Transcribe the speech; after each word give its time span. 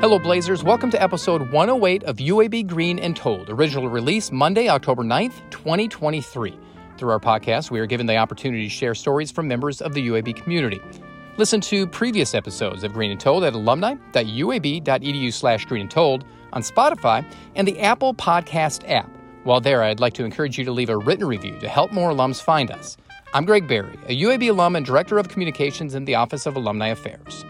Hello, 0.00 0.18
Blazers. 0.18 0.64
Welcome 0.64 0.90
to 0.92 1.02
episode 1.02 1.50
108 1.50 2.04
of 2.04 2.16
UAB 2.16 2.66
Green 2.66 2.98
and 2.98 3.14
Told, 3.14 3.50
original 3.50 3.86
release 3.86 4.32
Monday, 4.32 4.66
October 4.66 5.02
9th, 5.02 5.42
2023. 5.50 6.58
Through 6.96 7.10
our 7.10 7.20
podcast, 7.20 7.70
we 7.70 7.80
are 7.80 7.86
given 7.86 8.06
the 8.06 8.16
opportunity 8.16 8.64
to 8.64 8.70
share 8.70 8.94
stories 8.94 9.30
from 9.30 9.46
members 9.46 9.82
of 9.82 9.92
the 9.92 10.08
UAB 10.08 10.34
community. 10.36 10.80
Listen 11.36 11.60
to 11.60 11.86
previous 11.86 12.34
episodes 12.34 12.82
of 12.82 12.94
Green 12.94 13.10
and 13.10 13.20
Told 13.20 13.44
at 13.44 13.52
alumni.uab.edu 13.52 15.32
slash 15.34 15.66
green 15.66 15.82
and 15.82 15.90
told 15.90 16.24
on 16.54 16.62
Spotify 16.62 17.22
and 17.54 17.68
the 17.68 17.78
Apple 17.80 18.14
Podcast 18.14 18.90
app. 18.90 19.10
While 19.44 19.60
there, 19.60 19.82
I'd 19.82 20.00
like 20.00 20.14
to 20.14 20.24
encourage 20.24 20.56
you 20.56 20.64
to 20.64 20.72
leave 20.72 20.88
a 20.88 20.96
written 20.96 21.26
review 21.26 21.58
to 21.60 21.68
help 21.68 21.92
more 21.92 22.10
alums 22.10 22.40
find 22.40 22.70
us. 22.70 22.96
I'm 23.34 23.44
Greg 23.44 23.68
Berry, 23.68 23.98
a 24.08 24.18
UAB 24.18 24.48
alum 24.48 24.76
and 24.76 24.86
Director 24.86 25.18
of 25.18 25.28
Communications 25.28 25.94
in 25.94 26.06
the 26.06 26.14
Office 26.14 26.46
of 26.46 26.56
Alumni 26.56 26.88
Affairs. 26.88 27.44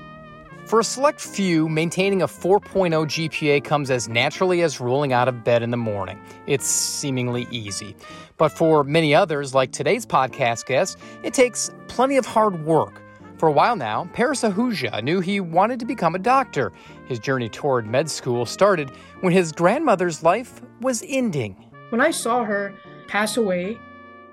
For 0.70 0.78
a 0.78 0.84
select 0.84 1.20
few, 1.20 1.68
maintaining 1.68 2.22
a 2.22 2.28
4.0 2.28 2.92
GPA 2.92 3.64
comes 3.64 3.90
as 3.90 4.08
naturally 4.08 4.62
as 4.62 4.78
rolling 4.78 5.12
out 5.12 5.26
of 5.26 5.42
bed 5.42 5.64
in 5.64 5.72
the 5.72 5.76
morning. 5.76 6.22
It's 6.46 6.64
seemingly 6.64 7.48
easy. 7.50 7.96
But 8.36 8.50
for 8.50 8.84
many 8.84 9.12
others, 9.12 9.52
like 9.52 9.72
today's 9.72 10.06
podcast 10.06 10.66
guest, 10.66 10.96
it 11.24 11.34
takes 11.34 11.72
plenty 11.88 12.18
of 12.18 12.24
hard 12.24 12.64
work. 12.64 13.02
For 13.36 13.48
a 13.48 13.52
while 13.52 13.74
now, 13.74 14.08
Paras 14.12 14.42
Ahuja 14.42 15.02
knew 15.02 15.18
he 15.18 15.40
wanted 15.40 15.80
to 15.80 15.86
become 15.86 16.14
a 16.14 16.20
doctor. 16.20 16.70
His 17.08 17.18
journey 17.18 17.48
toward 17.48 17.84
med 17.84 18.08
school 18.08 18.46
started 18.46 18.92
when 19.22 19.32
his 19.32 19.50
grandmother's 19.50 20.22
life 20.22 20.62
was 20.82 21.02
ending. 21.08 21.56
When 21.88 22.00
I 22.00 22.12
saw 22.12 22.44
her 22.44 22.72
pass 23.08 23.36
away, 23.36 23.76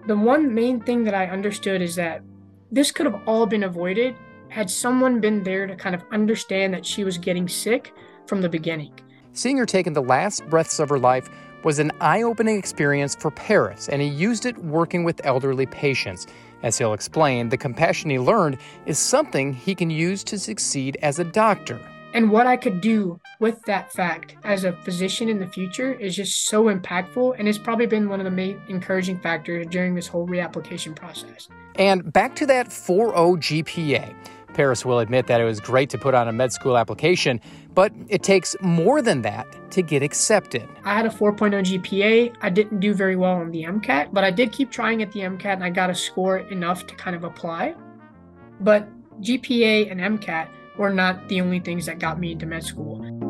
the 0.05 0.15
one 0.15 0.53
main 0.53 0.81
thing 0.81 1.03
that 1.05 1.15
I 1.15 1.25
understood 1.25 1.81
is 1.81 1.95
that 1.95 2.21
this 2.71 2.91
could 2.91 3.07
have 3.07 3.19
all 3.25 3.47
been 3.47 3.63
avoided 3.63 4.15
had 4.49 4.69
someone 4.69 5.19
been 5.19 5.43
there 5.43 5.67
to 5.67 5.75
kind 5.75 5.95
of 5.95 6.03
understand 6.11 6.73
that 6.73 6.85
she 6.85 7.03
was 7.03 7.17
getting 7.17 7.47
sick 7.47 7.93
from 8.25 8.41
the 8.41 8.49
beginning. 8.49 8.93
Seeing 9.33 9.57
her 9.57 9.65
taking 9.65 9.93
the 9.93 10.01
last 10.01 10.45
breaths 10.49 10.79
of 10.79 10.89
her 10.89 10.99
life 10.99 11.29
was 11.63 11.79
an 11.79 11.91
eye 11.99 12.23
opening 12.23 12.57
experience 12.57 13.15
for 13.15 13.31
Paras, 13.31 13.89
and 13.89 14.01
he 14.01 14.07
used 14.07 14.45
it 14.45 14.57
working 14.59 15.03
with 15.03 15.25
elderly 15.25 15.65
patients. 15.65 16.27
As 16.63 16.77
he'll 16.77 16.93
explain, 16.93 17.49
the 17.49 17.57
compassion 17.57 18.09
he 18.09 18.19
learned 18.19 18.57
is 18.85 18.97
something 18.97 19.53
he 19.53 19.75
can 19.75 19.89
use 19.89 20.23
to 20.25 20.39
succeed 20.39 20.97
as 21.01 21.19
a 21.19 21.23
doctor. 21.23 21.79
And 22.13 22.31
what 22.31 22.47
I 22.47 22.57
could 22.57 22.81
do 22.81 23.19
with 23.39 23.61
that 23.65 23.91
fact 23.91 24.37
as 24.43 24.63
a 24.63 24.71
physician 24.71 25.29
in 25.29 25.39
the 25.39 25.45
future 25.45 25.93
is 25.93 26.15
just 26.15 26.47
so 26.47 26.63
impactful, 26.65 27.35
and 27.37 27.47
it's 27.47 27.57
probably 27.57 27.85
been 27.85 28.09
one 28.09 28.19
of 28.19 28.23
the 28.23 28.31
main 28.31 28.61
encouraging 28.69 29.19
factors 29.19 29.67
during 29.69 29.93
this 29.93 30.07
whole 30.07 30.27
reapplication 30.27 30.95
process. 30.95 31.47
And 31.75 32.11
back 32.11 32.35
to 32.37 32.45
that 32.47 32.69
4.0 32.69 33.37
GPA. 33.37 34.15
Paras 34.57 34.83
will 34.83 34.97
admit 34.97 35.27
that 35.27 35.39
it 35.39 35.43
was 35.43 35.59
great 35.59 35.87
to 35.91 35.99
put 35.99 36.15
on 36.15 36.27
a 36.27 36.31
med 36.31 36.51
school 36.51 36.79
application, 36.79 37.39
but 37.75 37.93
it 38.09 38.23
takes 38.23 38.55
more 38.59 39.03
than 39.03 39.21
that 39.21 39.45
to 39.69 39.83
get 39.83 40.01
accepted. 40.01 40.67
I 40.83 40.95
had 40.95 41.05
a 41.05 41.09
4.0 41.09 41.53
GPA. 41.63 42.35
I 42.41 42.49
didn't 42.49 42.79
do 42.79 42.95
very 42.95 43.15
well 43.15 43.33
on 43.33 43.51
the 43.51 43.65
MCAT, 43.65 44.11
but 44.11 44.23
I 44.23 44.31
did 44.31 44.51
keep 44.51 44.71
trying 44.71 45.03
at 45.03 45.11
the 45.11 45.19
MCAT 45.19 45.53
and 45.53 45.63
I 45.63 45.69
got 45.69 45.91
a 45.91 45.95
score 45.95 46.39
enough 46.39 46.87
to 46.87 46.95
kind 46.95 47.15
of 47.15 47.23
apply. 47.23 47.75
But 48.59 48.89
GPA 49.21 49.91
and 49.91 50.19
MCAT 50.19 50.49
were 50.75 50.91
not 50.91 51.29
the 51.29 51.39
only 51.39 51.59
things 51.59 51.85
that 51.85 51.99
got 51.99 52.19
me 52.19 52.31
into 52.31 52.47
med 52.47 52.63
school. 52.63 53.26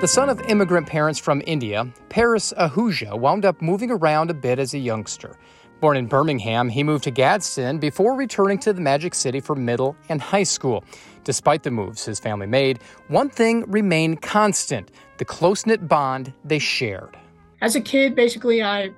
The 0.00 0.06
son 0.06 0.28
of 0.28 0.40
immigrant 0.42 0.86
parents 0.86 1.18
from 1.18 1.42
India, 1.44 1.92
Paras 2.08 2.54
Ahuja 2.56 3.18
wound 3.18 3.44
up 3.44 3.60
moving 3.60 3.90
around 3.90 4.30
a 4.30 4.34
bit 4.34 4.60
as 4.60 4.72
a 4.72 4.78
youngster. 4.78 5.36
Born 5.80 5.96
in 5.96 6.06
Birmingham, 6.06 6.68
he 6.68 6.84
moved 6.84 7.02
to 7.04 7.10
Gadsden 7.10 7.80
before 7.80 8.14
returning 8.14 8.60
to 8.60 8.72
the 8.72 8.80
Magic 8.80 9.12
City 9.12 9.40
for 9.40 9.56
middle 9.56 9.96
and 10.08 10.22
high 10.22 10.44
school. 10.44 10.84
Despite 11.24 11.64
the 11.64 11.72
moves 11.72 12.04
his 12.04 12.20
family 12.20 12.46
made, 12.46 12.78
one 13.08 13.28
thing 13.28 13.68
remained 13.68 14.22
constant 14.22 14.92
the 15.16 15.24
close 15.24 15.66
knit 15.66 15.88
bond 15.88 16.32
they 16.44 16.60
shared. 16.60 17.18
As 17.60 17.74
a 17.74 17.80
kid, 17.80 18.14
basically, 18.14 18.62
I 18.62 18.92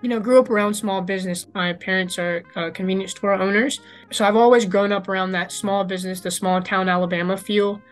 you 0.00 0.08
know, 0.08 0.20
grew 0.20 0.38
up 0.38 0.48
around 0.48 0.74
small 0.74 1.00
business. 1.00 1.48
My 1.54 1.72
parents 1.72 2.20
are 2.20 2.44
uh, 2.54 2.70
convenience 2.70 3.10
store 3.10 3.32
owners. 3.32 3.80
So 4.12 4.24
I've 4.24 4.36
always 4.36 4.64
grown 4.64 4.92
up 4.92 5.08
around 5.08 5.32
that 5.32 5.50
small 5.50 5.82
business, 5.82 6.20
the 6.20 6.30
small 6.30 6.62
town 6.62 6.88
Alabama 6.88 7.36
feel. 7.36 7.82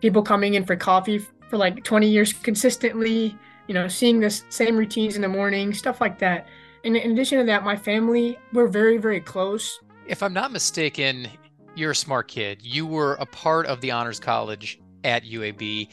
People 0.00 0.22
coming 0.22 0.54
in 0.54 0.64
for 0.64 0.76
coffee 0.76 1.26
for 1.48 1.56
like 1.56 1.84
20 1.84 2.08
years 2.08 2.32
consistently, 2.32 3.36
you 3.66 3.74
know, 3.74 3.88
seeing 3.88 4.20
the 4.20 4.30
same 4.30 4.76
routines 4.76 5.16
in 5.16 5.22
the 5.22 5.28
morning, 5.28 5.72
stuff 5.72 6.00
like 6.00 6.18
that. 6.18 6.46
And 6.84 6.96
in 6.96 7.12
addition 7.12 7.38
to 7.38 7.44
that, 7.44 7.64
my 7.64 7.76
family, 7.76 8.38
we're 8.52 8.66
very, 8.66 8.98
very 8.98 9.20
close. 9.20 9.80
If 10.06 10.22
I'm 10.22 10.34
not 10.34 10.52
mistaken, 10.52 11.28
you're 11.74 11.92
a 11.92 11.96
smart 11.96 12.28
kid. 12.28 12.60
You 12.62 12.86
were 12.86 13.14
a 13.14 13.26
part 13.26 13.66
of 13.66 13.80
the 13.80 13.90
Honors 13.90 14.20
College 14.20 14.80
at 15.02 15.24
UAB. 15.24 15.88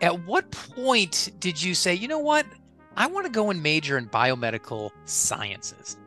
At 0.00 0.24
what 0.26 0.50
point 0.50 1.32
did 1.38 1.62
you 1.62 1.74
say, 1.74 1.94
you 1.94 2.08
know 2.08 2.18
what? 2.18 2.46
I 2.96 3.06
want 3.06 3.26
to 3.26 3.32
go 3.32 3.50
and 3.50 3.62
major 3.62 3.96
in 3.96 4.08
biomedical 4.08 4.90
sciences? 5.04 5.98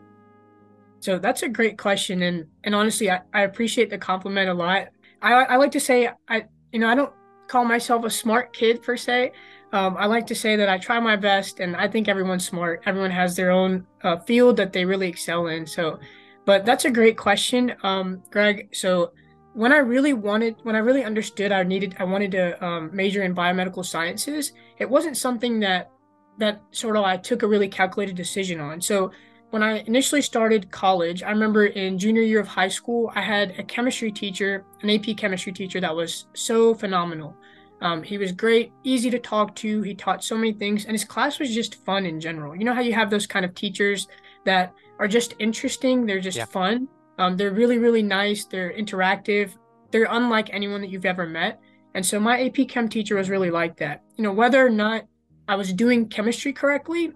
So 0.99 1.17
that's 1.17 1.41
a 1.41 1.49
great 1.49 1.77
question. 1.77 2.21
And 2.21 2.47
and 2.63 2.75
honestly, 2.75 3.09
I, 3.09 3.21
I 3.33 3.41
appreciate 3.41 3.89
the 3.89 3.97
compliment 3.97 4.49
a 4.49 4.53
lot. 4.53 4.89
I, 5.21 5.33
I 5.33 5.55
like 5.55 5.71
to 5.71 5.79
say 5.79 6.09
I 6.27 6.45
you 6.71 6.79
know, 6.79 6.87
I 6.87 6.95
don't 6.95 7.13
call 7.51 7.65
myself 7.65 8.05
a 8.05 8.09
smart 8.09 8.53
kid 8.53 8.81
per 8.81 8.95
se. 8.95 9.33
Um, 9.73 9.97
I 9.97 10.05
like 10.05 10.25
to 10.27 10.35
say 10.35 10.55
that 10.55 10.69
I 10.69 10.77
try 10.77 10.99
my 11.01 11.17
best, 11.17 11.59
and 11.59 11.75
I 11.75 11.87
think 11.87 12.07
everyone's 12.07 12.47
smart. 12.47 12.81
Everyone 12.85 13.11
has 13.11 13.35
their 13.35 13.51
own 13.51 13.85
uh, 14.03 14.17
field 14.19 14.55
that 14.57 14.71
they 14.71 14.85
really 14.85 15.09
excel 15.09 15.47
in. 15.47 15.67
So, 15.67 15.99
but 16.45 16.65
that's 16.65 16.85
a 16.85 16.91
great 16.91 17.17
question, 17.17 17.75
um, 17.83 18.23
Greg. 18.31 18.69
So, 18.73 19.11
when 19.53 19.73
I 19.73 19.79
really 19.79 20.13
wanted, 20.13 20.55
when 20.63 20.77
I 20.77 20.79
really 20.79 21.03
understood, 21.03 21.51
I 21.51 21.63
needed, 21.63 21.97
I 21.99 22.05
wanted 22.05 22.31
to 22.31 22.65
um, 22.65 22.89
major 22.93 23.23
in 23.23 23.35
biomedical 23.35 23.85
sciences. 23.85 24.53
It 24.77 24.89
wasn't 24.89 25.17
something 25.17 25.59
that 25.59 25.91
that 26.37 26.61
sort 26.71 26.95
of 26.95 27.03
I 27.03 27.17
took 27.17 27.43
a 27.43 27.47
really 27.47 27.67
calculated 27.67 28.15
decision 28.15 28.61
on. 28.61 28.79
So, 28.79 29.11
when 29.49 29.61
I 29.61 29.79
initially 29.79 30.21
started 30.21 30.71
college, 30.71 31.21
I 31.21 31.31
remember 31.31 31.65
in 31.65 31.99
junior 31.99 32.21
year 32.21 32.39
of 32.39 32.47
high 32.47 32.69
school, 32.69 33.11
I 33.13 33.21
had 33.21 33.59
a 33.59 33.63
chemistry 33.63 34.09
teacher, 34.09 34.65
an 34.81 34.89
AP 34.89 35.17
chemistry 35.17 35.51
teacher 35.51 35.81
that 35.81 35.93
was 35.93 36.27
so 36.33 36.73
phenomenal. 36.73 37.35
Um, 37.81 38.03
he 38.03 38.17
was 38.17 38.31
great, 38.31 38.71
easy 38.83 39.09
to 39.09 39.19
talk 39.19 39.55
to. 39.57 39.81
He 39.81 39.95
taught 39.95 40.23
so 40.23 40.37
many 40.37 40.53
things, 40.53 40.85
and 40.85 40.93
his 40.93 41.03
class 41.03 41.39
was 41.39 41.53
just 41.53 41.83
fun 41.83 42.05
in 42.05 42.19
general. 42.19 42.55
You 42.55 42.63
know 42.63 42.73
how 42.73 42.81
you 42.81 42.93
have 42.93 43.09
those 43.09 43.25
kind 43.25 43.43
of 43.43 43.55
teachers 43.55 44.07
that 44.45 44.73
are 44.99 45.07
just 45.07 45.33
interesting, 45.39 46.05
they're 46.05 46.19
just 46.19 46.37
yeah. 46.37 46.45
fun. 46.45 46.87
Um, 47.17 47.37
they're 47.37 47.51
really, 47.51 47.79
really 47.79 48.03
nice, 48.03 48.45
they're 48.45 48.71
interactive, 48.71 49.51
they're 49.91 50.07
unlike 50.09 50.49
anyone 50.51 50.81
that 50.81 50.89
you've 50.89 51.05
ever 51.05 51.25
met. 51.25 51.59
And 51.93 52.05
so 52.05 52.19
my 52.19 52.45
AP 52.45 52.67
Chem 52.69 52.87
teacher 52.87 53.15
was 53.15 53.29
really 53.29 53.51
like 53.51 53.77
that. 53.77 54.03
You 54.15 54.23
know, 54.23 54.31
whether 54.31 54.65
or 54.65 54.69
not 54.69 55.05
I 55.47 55.55
was 55.55 55.73
doing 55.73 56.07
chemistry 56.07 56.53
correctly, 56.53 57.11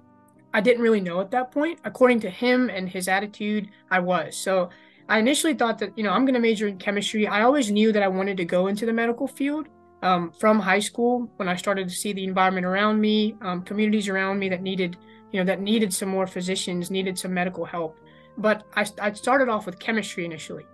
I 0.54 0.62
didn't 0.62 0.82
really 0.82 1.02
know 1.02 1.22
at 1.22 1.32
that 1.32 1.52
point. 1.52 1.80
According 1.86 2.20
to 2.22 2.30
him 2.30 2.70
and 2.70 2.90
his 2.90 3.08
attitude, 3.08 3.70
I 3.92 4.00
was. 4.00 4.36
So 4.36 4.70
I 5.08 5.20
initially 5.20 5.54
thought 5.54 5.80
that, 5.80 5.98
you 5.98 6.04
know, 6.04 6.12
I'm 6.12 6.26
going 6.26 6.34
to 6.34 6.40
major 6.40 6.68
in 6.68 6.78
chemistry. 6.78 7.28
I 7.28 7.44
always 7.44 7.72
knew 7.72 7.92
that 7.92 8.04
I 8.04 8.08
wanted 8.08 8.38
to 8.38 8.46
go 8.46 8.68
into 8.68 8.86
the 8.86 8.94
medical 8.94 9.28
field 9.28 9.68
um, 10.06 10.32
from 10.40 10.60
high 10.60 10.80
school 10.80 11.28
when 11.38 11.50
I 11.50 11.56
started 11.56 11.90
to 11.90 11.96
see 11.96 12.14
the 12.14 12.24
environment 12.24 12.66
around 12.66 13.02
me, 13.02 13.36
um, 13.42 13.64
communities 13.64 14.08
around 14.08 14.38
me 14.38 14.48
that 14.50 14.62
needed, 14.62 14.98
you 15.32 15.40
know, 15.40 15.46
that 15.46 15.62
needed 15.62 15.92
some 15.92 16.10
more 16.10 16.28
physicians, 16.28 16.92
needed 16.92 17.18
some 17.18 17.34
medical 17.34 17.66
help. 17.66 17.98
But 18.38 18.66
I, 18.76 18.86
I 19.02 19.14
started 19.14 19.50
off 19.50 19.66
with 19.66 19.80
chemistry 19.80 20.24
initially. 20.24 20.66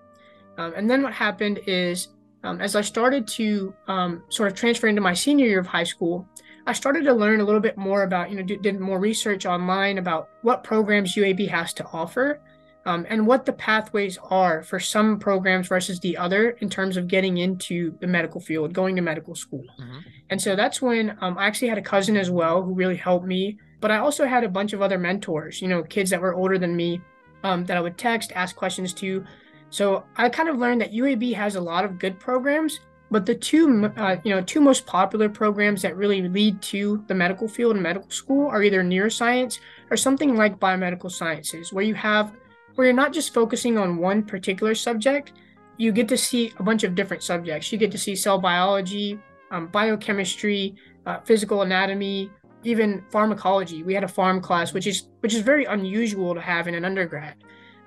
Um, 0.57 0.73
and 0.75 0.89
then 0.89 1.01
what 1.01 1.13
happened 1.13 1.61
is, 1.65 2.09
um, 2.43 2.59
as 2.59 2.75
I 2.75 2.81
started 2.81 3.25
to 3.39 3.73
um, 3.87 4.23
sort 4.27 4.51
of 4.51 4.57
transfer 4.57 4.87
into 4.87 5.01
my 5.01 5.13
senior 5.13 5.45
year 5.45 5.61
of 5.61 5.67
high 5.67 5.85
school, 5.85 6.27
I 6.67 6.73
started 6.73 7.05
to 7.05 7.13
learn 7.13 7.39
a 7.39 7.45
little 7.45 7.61
bit 7.61 7.77
more 7.77 8.03
about, 8.03 8.29
you 8.29 8.35
know, 8.35 8.43
did, 8.43 8.61
did 8.61 8.81
more 8.81 8.99
research 8.99 9.45
online 9.45 9.97
about 9.97 10.27
what 10.41 10.61
programs 10.65 11.15
UAB 11.15 11.47
has 11.47 11.73
to 11.75 11.85
offer 11.93 12.41
um, 12.85 13.05
and 13.09 13.27
what 13.27 13.45
the 13.45 13.53
pathways 13.53 14.17
are 14.29 14.63
for 14.63 14.79
some 14.79 15.19
programs 15.19 15.67
versus 15.67 15.99
the 15.99 16.17
other 16.17 16.51
in 16.61 16.69
terms 16.69 16.97
of 16.97 17.07
getting 17.07 17.37
into 17.37 17.95
the 17.99 18.07
medical 18.07 18.41
field, 18.41 18.73
going 18.73 18.95
to 18.95 19.01
medical 19.01 19.35
school. 19.35 19.63
Mm-hmm. 19.79 19.99
And 20.31 20.41
so 20.41 20.55
that's 20.55 20.81
when 20.81 21.17
um, 21.21 21.37
I 21.37 21.45
actually 21.45 21.67
had 21.67 21.77
a 21.77 21.83
cousin 21.83 22.17
as 22.17 22.31
well 22.31 22.63
who 22.63 22.73
really 22.73 22.95
helped 22.95 23.25
me. 23.25 23.59
But 23.81 23.91
I 23.91 23.97
also 23.97 24.25
had 24.25 24.43
a 24.43 24.49
bunch 24.49 24.73
of 24.73 24.81
other 24.81 24.97
mentors, 24.97 25.61
you 25.61 25.67
know, 25.67 25.83
kids 25.83 26.09
that 26.11 26.21
were 26.21 26.35
older 26.35 26.57
than 26.57 26.75
me 26.75 27.01
um, 27.43 27.65
that 27.65 27.77
I 27.77 27.81
would 27.81 27.97
text, 27.97 28.31
ask 28.35 28.55
questions 28.55 28.93
to. 28.95 29.25
So 29.69 30.03
I 30.17 30.29
kind 30.29 30.49
of 30.49 30.57
learned 30.57 30.81
that 30.81 30.91
UAB 30.91 31.33
has 31.33 31.55
a 31.55 31.61
lot 31.61 31.85
of 31.85 31.97
good 31.97 32.19
programs, 32.19 32.79
but 33.09 33.25
the 33.25 33.35
two, 33.35 33.91
uh, 33.97 34.17
you 34.23 34.33
know, 34.33 34.41
two 34.41 34.61
most 34.61 34.85
popular 34.85 35.29
programs 35.29 35.81
that 35.81 35.95
really 35.97 36.27
lead 36.27 36.61
to 36.63 37.03
the 37.07 37.15
medical 37.15 37.47
field 37.47 37.75
and 37.75 37.83
medical 37.83 38.09
school 38.09 38.47
are 38.47 38.63
either 38.63 38.83
neuroscience 38.83 39.59
or 39.89 39.97
something 39.97 40.35
like 40.35 40.59
biomedical 40.59 41.11
sciences, 41.11 41.73
where 41.73 41.83
you 41.83 41.95
have, 41.95 42.33
where 42.75 42.87
you're 42.87 42.95
not 42.95 43.13
just 43.13 43.33
focusing 43.33 43.77
on 43.77 43.97
one 43.97 44.23
particular 44.23 44.75
subject, 44.75 45.33
you 45.77 45.91
get 45.91 46.07
to 46.09 46.17
see 46.17 46.53
a 46.59 46.63
bunch 46.63 46.83
of 46.83 46.95
different 46.95 47.23
subjects. 47.23 47.71
You 47.71 47.77
get 47.77 47.91
to 47.91 47.97
see 47.97 48.15
cell 48.15 48.37
biology, 48.37 49.19
um, 49.51 49.67
biochemistry, 49.67 50.75
uh, 51.05 51.19
physical 51.21 51.63
anatomy, 51.63 52.29
even 52.63 53.03
pharmacology. 53.09 53.83
We 53.83 53.93
had 53.93 54.03
a 54.03 54.07
pharm 54.07 54.41
class, 54.41 54.73
which 54.73 54.87
is 54.87 55.09
which 55.21 55.33
is 55.33 55.41
very 55.41 55.65
unusual 55.65 56.35
to 56.35 56.41
have 56.41 56.67
in 56.67 56.75
an 56.75 56.85
undergrad. 56.85 57.35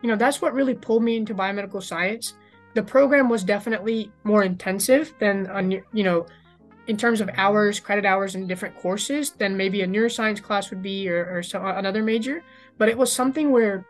You 0.02 0.08
know, 0.08 0.16
that's 0.16 0.42
what 0.42 0.52
really 0.52 0.74
pulled 0.74 1.02
me 1.02 1.16
into 1.16 1.34
biomedical 1.34 1.82
science. 1.82 2.34
The 2.74 2.82
program 2.82 3.28
was 3.28 3.44
definitely 3.44 4.10
more 4.24 4.42
intensive 4.42 5.14
than 5.20 5.70
you 5.92 6.02
know, 6.02 6.26
in 6.88 6.96
terms 6.96 7.20
of 7.20 7.30
hours, 7.34 7.80
credit 7.80 8.04
hours, 8.04 8.34
and 8.34 8.48
different 8.48 8.76
courses 8.76 9.30
than 9.30 9.56
maybe 9.56 9.82
a 9.82 9.86
neuroscience 9.86 10.42
class 10.42 10.70
would 10.70 10.82
be 10.82 11.08
or, 11.08 11.38
or 11.38 11.42
so, 11.42 11.64
another 11.64 12.02
major. 12.02 12.42
But 12.76 12.88
it 12.88 12.98
was 12.98 13.12
something 13.12 13.52
where 13.52 13.86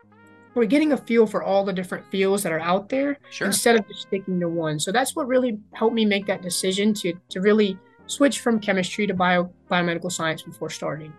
we're 0.55 0.65
getting 0.65 0.93
a 0.93 0.97
feel 0.97 1.27
for 1.27 1.43
all 1.43 1.63
the 1.63 1.73
different 1.73 2.09
fields 2.09 2.41
that 2.43 2.51
are 2.51 2.59
out 2.59 2.89
there 2.89 3.19
sure. 3.29 3.47
instead 3.47 3.75
of 3.75 3.87
just 3.87 4.03
sticking 4.03 4.39
to 4.39 4.47
one. 4.49 4.79
So 4.79 4.91
that's 4.91 5.15
what 5.15 5.27
really 5.27 5.59
helped 5.73 5.93
me 5.93 6.05
make 6.05 6.25
that 6.27 6.41
decision 6.41 6.93
to 6.95 7.13
to 7.29 7.41
really 7.41 7.77
switch 8.07 8.39
from 8.39 8.59
chemistry 8.59 9.05
to 9.05 9.13
bio 9.13 9.51
biomedical 9.69 10.11
science 10.11 10.41
before 10.41 10.69
starting. 10.69 11.13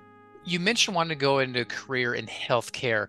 You 0.44 0.58
mentioned 0.58 0.96
wanting 0.96 1.10
to 1.10 1.20
go 1.20 1.40
into 1.40 1.60
a 1.60 1.64
career 1.64 2.14
in 2.14 2.26
healthcare. 2.26 3.08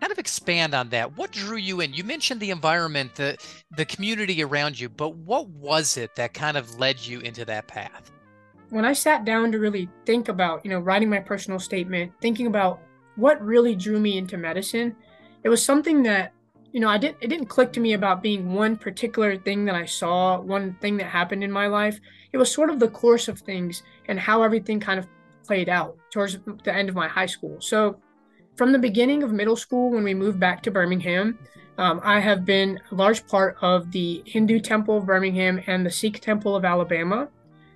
Kind 0.00 0.12
of 0.12 0.18
expand 0.18 0.74
on 0.74 0.88
that. 0.90 1.16
What 1.16 1.30
drew 1.30 1.58
you 1.58 1.80
in? 1.80 1.92
You 1.92 2.04
mentioned 2.04 2.40
the 2.40 2.50
environment, 2.50 3.14
the 3.14 3.36
the 3.76 3.84
community 3.84 4.42
around 4.42 4.78
you, 4.78 4.88
but 4.88 5.16
what 5.16 5.48
was 5.48 5.96
it 5.96 6.14
that 6.16 6.34
kind 6.34 6.56
of 6.56 6.78
led 6.78 7.00
you 7.00 7.20
into 7.20 7.44
that 7.46 7.66
path? 7.66 8.10
When 8.70 8.84
I 8.84 8.92
sat 8.92 9.24
down 9.24 9.50
to 9.52 9.58
really 9.58 9.88
think 10.06 10.28
about, 10.28 10.64
you 10.64 10.70
know, 10.70 10.78
writing 10.78 11.10
my 11.10 11.18
personal 11.18 11.58
statement, 11.58 12.12
thinking 12.20 12.46
about 12.46 12.80
what 13.16 13.44
really 13.44 13.74
drew 13.74 13.98
me 13.98 14.16
into 14.16 14.36
medicine, 14.36 14.96
it 15.42 15.48
was 15.48 15.64
something 15.64 16.02
that 16.04 16.32
you 16.72 16.80
know, 16.80 16.88
I 16.88 16.98
didn't 16.98 17.18
it 17.20 17.28
didn't 17.28 17.46
click 17.46 17.72
to 17.72 17.80
me 17.80 17.94
about 17.94 18.22
being 18.22 18.52
one 18.52 18.76
particular 18.76 19.36
thing 19.36 19.64
that 19.64 19.74
I 19.74 19.84
saw, 19.84 20.40
one 20.40 20.76
thing 20.80 20.96
that 20.98 21.06
happened 21.06 21.42
in 21.42 21.50
my 21.50 21.66
life. 21.66 21.98
It 22.32 22.38
was 22.38 22.52
sort 22.52 22.70
of 22.70 22.78
the 22.78 22.88
course 22.88 23.26
of 23.28 23.40
things 23.40 23.82
and 24.06 24.18
how 24.18 24.42
everything 24.42 24.78
kind 24.78 24.98
of 24.98 25.06
played 25.44 25.68
out 25.68 25.96
towards 26.12 26.38
the 26.64 26.74
end 26.74 26.88
of 26.88 26.94
my 26.94 27.08
high 27.08 27.26
school. 27.26 27.60
So, 27.60 27.98
from 28.56 28.72
the 28.72 28.78
beginning 28.78 29.22
of 29.22 29.32
middle 29.32 29.56
school, 29.56 29.90
when 29.90 30.04
we 30.04 30.14
moved 30.14 30.38
back 30.38 30.62
to 30.62 30.70
Birmingham, 30.70 31.38
um, 31.78 32.00
I 32.04 32.20
have 32.20 32.44
been 32.44 32.78
a 32.90 32.94
large 32.94 33.26
part 33.26 33.56
of 33.62 33.90
the 33.90 34.22
Hindu 34.26 34.60
Temple 34.60 34.98
of 34.98 35.06
Birmingham 35.06 35.60
and 35.66 35.84
the 35.84 35.90
Sikh 35.90 36.20
Temple 36.20 36.54
of 36.54 36.64
Alabama. 36.64 37.28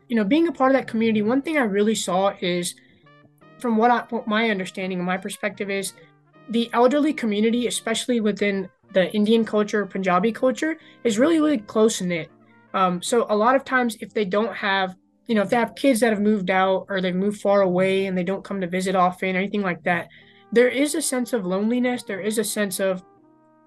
You 0.08 0.16
know, 0.16 0.25
being 0.25 0.46
a 0.46 0.52
part 0.52 0.70
of 0.70 0.76
that 0.76 0.87
community, 0.87 1.22
one 1.22 1.43
thing 1.43 1.56
I 1.56 1.62
really 1.62 1.94
saw 1.94 2.34
is, 2.40 2.75
from 3.58 3.76
what, 3.76 3.90
I, 3.90 4.00
what 4.11 4.28
my 4.28 4.50
understanding 4.50 4.99
and 4.99 5.06
my 5.06 5.16
perspective 5.16 5.70
is, 5.70 5.94
the 6.49 6.70
elderly 6.73 7.12
community, 7.12 7.67
especially 7.67 8.20
within 8.20 8.69
the 8.93 9.12
Indian 9.12 9.44
culture, 9.44 9.87
Punjabi 9.87 10.32
culture, 10.32 10.76
is 11.02 11.19
really, 11.19 11.41
really 11.41 11.58
close 11.58 12.00
knit. 12.00 12.31
Um, 12.75 13.02
so 13.02 13.26
a 13.29 13.37
lot 13.37 13.55
of 13.55 13.64
times, 13.64 13.96
if 14.00 14.12
they 14.12 14.25
don't 14.25 14.55
have, 14.55 14.96
you 15.26 15.35
know, 15.35 15.43
if 15.43 15.50
they 15.50 15.56
have 15.56 15.75
kids 15.75 16.00
that 16.00 16.12
have 16.12 16.20
moved 16.20 16.50
out 16.50 16.87
or 16.88 17.00
they've 17.00 17.14
moved 17.14 17.41
far 17.41 17.62
away 17.62 18.06
and 18.06 18.17
they 18.17 18.25
don't 18.25 18.44
come 18.44 18.61
to 18.61 18.67
visit 18.67 18.94
often 18.94 19.35
or 19.35 19.38
anything 19.38 19.62
like 19.62 19.82
that, 19.85 20.08
there 20.52 20.69
is 20.69 20.94
a 20.94 21.02
sense 21.02 21.32
of 21.32 21.46
loneliness. 21.46 22.02
There 22.02 22.20
is 22.20 22.38
a 22.38 22.44
sense 22.44 22.81
of, 22.81 23.02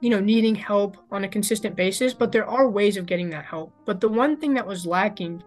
you 0.01 0.09
know, 0.09 0.19
needing 0.19 0.55
help 0.55 0.97
on 1.11 1.23
a 1.23 1.29
consistent 1.29 1.75
basis, 1.75 2.13
but 2.13 2.31
there 2.31 2.47
are 2.47 2.69
ways 2.69 2.97
of 2.97 3.05
getting 3.05 3.29
that 3.31 3.45
help. 3.45 3.73
But 3.85 3.99
the 3.99 4.09
one 4.09 4.37
thing 4.37 4.53
that 4.53 4.67
was 4.67 4.85
lacking 4.85 5.43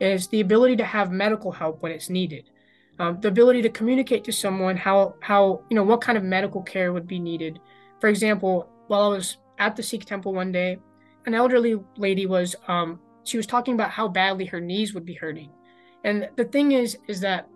is 0.00 0.28
the 0.28 0.40
ability 0.40 0.76
to 0.76 0.84
have 0.84 1.10
medical 1.10 1.50
help 1.50 1.82
when 1.82 1.92
it's 1.92 2.10
needed. 2.10 2.50
Um, 2.98 3.20
the 3.20 3.28
ability 3.28 3.60
to 3.62 3.70
communicate 3.70 4.22
to 4.24 4.32
someone 4.32 4.76
how 4.76 5.16
how 5.20 5.62
you 5.68 5.74
know 5.74 5.82
what 5.82 6.00
kind 6.00 6.16
of 6.16 6.24
medical 6.24 6.62
care 6.62 6.92
would 6.92 7.08
be 7.08 7.18
needed. 7.18 7.60
For 8.00 8.08
example, 8.08 8.68
while 8.86 9.02
I 9.02 9.08
was 9.08 9.38
at 9.58 9.74
the 9.74 9.82
Sikh 9.82 10.04
temple 10.04 10.32
one 10.32 10.52
day, 10.52 10.78
an 11.26 11.34
elderly 11.34 11.80
lady 11.96 12.26
was 12.26 12.54
um, 12.68 13.00
she 13.24 13.36
was 13.36 13.46
talking 13.46 13.74
about 13.74 13.90
how 13.90 14.08
badly 14.08 14.44
her 14.46 14.60
knees 14.60 14.94
would 14.94 15.04
be 15.04 15.14
hurting. 15.14 15.50
And 16.04 16.28
the 16.36 16.44
thing 16.44 16.72
is, 16.72 16.98
is 17.08 17.20
that 17.20 17.48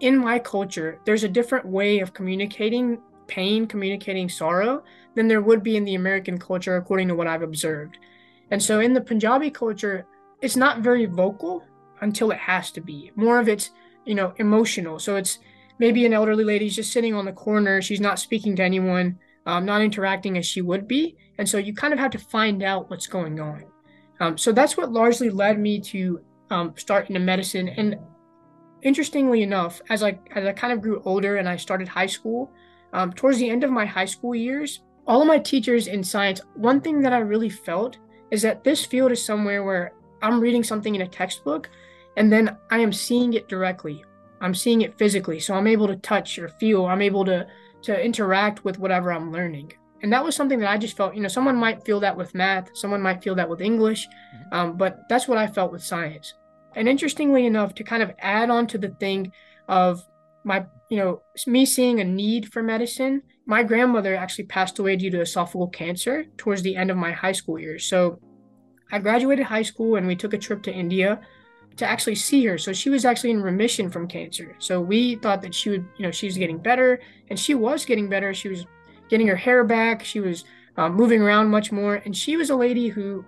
in 0.00 0.16
my 0.16 0.38
culture, 0.38 0.98
there's 1.04 1.24
a 1.24 1.28
different 1.28 1.66
way 1.66 2.00
of 2.00 2.12
communicating 2.12 3.00
pain, 3.26 3.66
communicating 3.66 4.28
sorrow 4.28 4.82
than 5.14 5.28
there 5.28 5.40
would 5.40 5.62
be 5.62 5.76
in 5.76 5.84
the 5.84 5.94
American 5.94 6.38
culture, 6.38 6.76
according 6.76 7.08
to 7.08 7.14
what 7.14 7.26
I've 7.26 7.42
observed. 7.42 7.98
And 8.50 8.62
so 8.62 8.80
in 8.80 8.92
the 8.92 9.00
Punjabi 9.00 9.50
culture, 9.50 10.06
it's 10.42 10.56
not 10.56 10.80
very 10.80 11.06
vocal 11.06 11.64
until 12.00 12.30
it 12.30 12.38
has 12.38 12.70
to 12.72 12.80
be. 12.80 13.12
More 13.14 13.38
of 13.38 13.48
it's, 13.48 13.70
you 14.04 14.14
know, 14.14 14.32
emotional. 14.38 14.98
So 14.98 15.16
it's 15.16 15.38
maybe 15.78 16.06
an 16.06 16.12
elderly 16.12 16.44
lady's 16.44 16.76
just 16.76 16.92
sitting 16.92 17.14
on 17.14 17.24
the 17.24 17.32
corner, 17.32 17.80
she's 17.80 18.00
not 18.00 18.18
speaking 18.18 18.56
to 18.56 18.62
anyone 18.62 19.18
um, 19.46 19.64
not 19.64 19.82
interacting 19.82 20.38
as 20.38 20.46
she 20.46 20.60
would 20.60 20.86
be. 20.86 21.16
And 21.38 21.48
so 21.48 21.58
you 21.58 21.74
kind 21.74 21.92
of 21.92 21.98
have 21.98 22.10
to 22.12 22.18
find 22.18 22.62
out 22.62 22.90
what's 22.90 23.06
going 23.06 23.40
on. 23.40 23.64
Um, 24.20 24.36
so 24.36 24.52
that's 24.52 24.76
what 24.76 24.92
largely 24.92 25.30
led 25.30 25.58
me 25.58 25.80
to 25.80 26.20
um, 26.50 26.74
start 26.76 27.08
into 27.08 27.20
medicine. 27.20 27.68
And 27.68 27.96
interestingly 28.82 29.42
enough, 29.42 29.80
as 29.88 30.02
I 30.02 30.18
as 30.34 30.44
I 30.44 30.52
kind 30.52 30.72
of 30.72 30.82
grew 30.82 31.02
older 31.04 31.36
and 31.36 31.48
I 31.48 31.56
started 31.56 31.88
high 31.88 32.06
school, 32.06 32.52
um, 32.92 33.12
towards 33.12 33.38
the 33.38 33.48
end 33.48 33.64
of 33.64 33.70
my 33.70 33.86
high 33.86 34.04
school 34.04 34.34
years, 34.34 34.82
all 35.06 35.22
of 35.22 35.28
my 35.28 35.38
teachers 35.38 35.86
in 35.86 36.04
science, 36.04 36.40
one 36.54 36.80
thing 36.80 37.00
that 37.02 37.12
I 37.12 37.18
really 37.18 37.48
felt 37.48 37.98
is 38.30 38.42
that 38.42 38.62
this 38.62 38.84
field 38.84 39.10
is 39.10 39.24
somewhere 39.24 39.64
where 39.64 39.92
I'm 40.22 40.40
reading 40.40 40.62
something 40.62 40.94
in 40.94 41.02
a 41.02 41.08
textbook, 41.08 41.70
and 42.16 42.32
then 42.32 42.56
I 42.70 42.78
am 42.78 42.92
seeing 42.92 43.34
it 43.34 43.48
directly. 43.48 44.04
I'm 44.40 44.54
seeing 44.54 44.82
it 44.82 44.98
physically, 44.98 45.38
so 45.40 45.54
I'm 45.54 45.66
able 45.66 45.86
to 45.86 45.96
touch 45.96 46.38
or 46.38 46.48
feel. 46.48 46.86
I'm 46.86 47.02
able 47.02 47.24
to 47.26 47.46
to 47.82 48.04
interact 48.04 48.64
with 48.64 48.78
whatever 48.78 49.12
I'm 49.12 49.32
learning. 49.32 49.72
And 50.02 50.12
that 50.12 50.24
was 50.24 50.34
something 50.34 50.60
that 50.60 50.70
I 50.70 50.78
just 50.78 50.96
felt, 50.96 51.14
you 51.14 51.20
know, 51.20 51.28
someone 51.28 51.56
might 51.56 51.84
feel 51.84 52.00
that 52.00 52.16
with 52.16 52.34
math, 52.34 52.70
someone 52.74 53.02
might 53.02 53.22
feel 53.22 53.34
that 53.34 53.48
with 53.48 53.60
English, 53.60 54.06
mm-hmm. 54.06 54.54
um, 54.54 54.76
but 54.76 55.00
that's 55.08 55.28
what 55.28 55.38
I 55.38 55.46
felt 55.46 55.72
with 55.72 55.82
science. 55.82 56.34
And 56.76 56.88
interestingly 56.88 57.46
enough, 57.46 57.74
to 57.74 57.84
kind 57.84 58.02
of 58.02 58.12
add 58.18 58.50
on 58.50 58.66
to 58.68 58.78
the 58.78 58.88
thing 58.88 59.32
of 59.68 60.02
my, 60.44 60.64
you 60.88 60.96
know, 60.96 61.22
me 61.46 61.66
seeing 61.66 62.00
a 62.00 62.04
need 62.04 62.50
for 62.52 62.62
medicine, 62.62 63.22
my 63.46 63.62
grandmother 63.62 64.14
actually 64.14 64.44
passed 64.44 64.78
away 64.78 64.96
due 64.96 65.10
to 65.10 65.18
esophageal 65.18 65.72
cancer 65.72 66.24
towards 66.36 66.62
the 66.62 66.76
end 66.76 66.90
of 66.90 66.96
my 66.96 67.12
high 67.12 67.32
school 67.32 67.58
years. 67.58 67.84
So 67.84 68.20
I 68.92 68.98
graduated 68.98 69.46
high 69.46 69.62
school 69.62 69.96
and 69.96 70.06
we 70.06 70.16
took 70.16 70.32
a 70.32 70.38
trip 70.38 70.62
to 70.64 70.72
India 70.72 71.20
to 71.76 71.86
actually 71.86 72.14
see 72.14 72.44
her. 72.46 72.58
So 72.58 72.72
she 72.72 72.90
was 72.90 73.04
actually 73.04 73.30
in 73.30 73.42
remission 73.42 73.90
from 73.90 74.06
cancer. 74.06 74.54
So 74.58 74.80
we 74.80 75.16
thought 75.16 75.42
that 75.42 75.54
she 75.54 75.70
would, 75.70 75.86
you 75.96 76.04
know, 76.04 76.10
she 76.10 76.26
was 76.26 76.36
getting 76.36 76.58
better, 76.58 77.00
and 77.28 77.38
she 77.38 77.54
was 77.54 77.84
getting 77.84 78.08
better. 78.08 78.34
She 78.34 78.48
was 78.48 78.66
getting 79.08 79.26
her 79.26 79.36
hair 79.36 79.64
back. 79.64 80.04
She 80.04 80.20
was 80.20 80.44
uh, 80.76 80.88
moving 80.88 81.22
around 81.22 81.48
much 81.48 81.72
more, 81.72 81.96
and 82.04 82.16
she 82.16 82.36
was 82.36 82.50
a 82.50 82.56
lady 82.56 82.88
who 82.88 83.24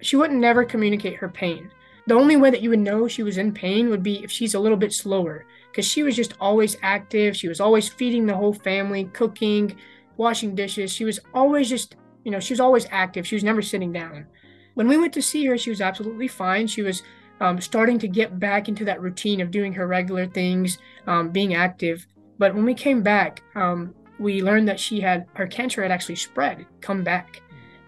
she 0.00 0.16
wouldn't 0.16 0.40
never 0.40 0.64
communicate 0.64 1.16
her 1.16 1.28
pain. 1.28 1.70
The 2.06 2.14
only 2.14 2.36
way 2.36 2.50
that 2.50 2.62
you 2.62 2.70
would 2.70 2.80
know 2.80 3.06
she 3.06 3.22
was 3.22 3.38
in 3.38 3.52
pain 3.52 3.88
would 3.88 4.02
be 4.02 4.24
if 4.24 4.30
she's 4.30 4.54
a 4.54 4.60
little 4.60 4.76
bit 4.76 4.92
slower, 4.92 5.46
because 5.70 5.86
she 5.86 6.02
was 6.02 6.16
just 6.16 6.34
always 6.40 6.76
active. 6.82 7.36
She 7.36 7.48
was 7.48 7.60
always 7.60 7.88
feeding 7.88 8.26
the 8.26 8.34
whole 8.34 8.52
family, 8.52 9.04
cooking, 9.12 9.76
washing 10.16 10.54
dishes. 10.54 10.92
She 10.92 11.04
was 11.04 11.20
always 11.32 11.68
just, 11.68 11.96
you 12.24 12.30
know, 12.30 12.40
she 12.40 12.52
was 12.52 12.60
always 12.60 12.86
active. 12.90 13.26
She 13.26 13.36
was 13.36 13.44
never 13.44 13.62
sitting 13.62 13.92
down. 13.92 14.26
When 14.74 14.88
we 14.88 14.96
went 14.96 15.12
to 15.12 15.22
see 15.22 15.44
her, 15.46 15.56
she 15.56 15.70
was 15.70 15.80
absolutely 15.80 16.28
fine. 16.28 16.66
She 16.66 16.82
was 16.82 17.02
um, 17.42 17.60
starting 17.60 17.98
to 17.98 18.06
get 18.06 18.38
back 18.38 18.68
into 18.68 18.84
that 18.84 19.02
routine 19.02 19.40
of 19.40 19.50
doing 19.50 19.72
her 19.72 19.88
regular 19.88 20.26
things, 20.26 20.78
um, 21.08 21.30
being 21.30 21.54
active. 21.54 22.06
But 22.38 22.54
when 22.54 22.64
we 22.64 22.72
came 22.72 23.02
back, 23.02 23.42
um, 23.56 23.94
we 24.20 24.42
learned 24.42 24.68
that 24.68 24.78
she 24.78 25.00
had 25.00 25.26
her 25.34 25.48
cancer 25.48 25.82
had 25.82 25.90
actually 25.90 26.14
spread, 26.14 26.64
come 26.80 27.02
back. 27.02 27.42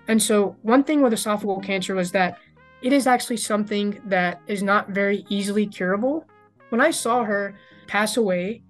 And 0.08 0.20
so, 0.20 0.56
one 0.62 0.82
thing 0.82 1.02
with 1.02 1.12
esophageal 1.12 1.62
cancer 1.62 1.94
was 1.94 2.10
that 2.10 2.38
it 2.82 2.92
is 2.92 3.06
actually 3.06 3.36
something 3.36 4.00
that 4.06 4.40
is 4.48 4.62
not 4.62 4.88
very 4.90 5.24
easily 5.28 5.66
curable. 5.68 6.26
When 6.70 6.80
I 6.80 6.90
saw 6.90 7.22
her 7.22 7.54
pass 7.86 8.16
away, 8.16 8.64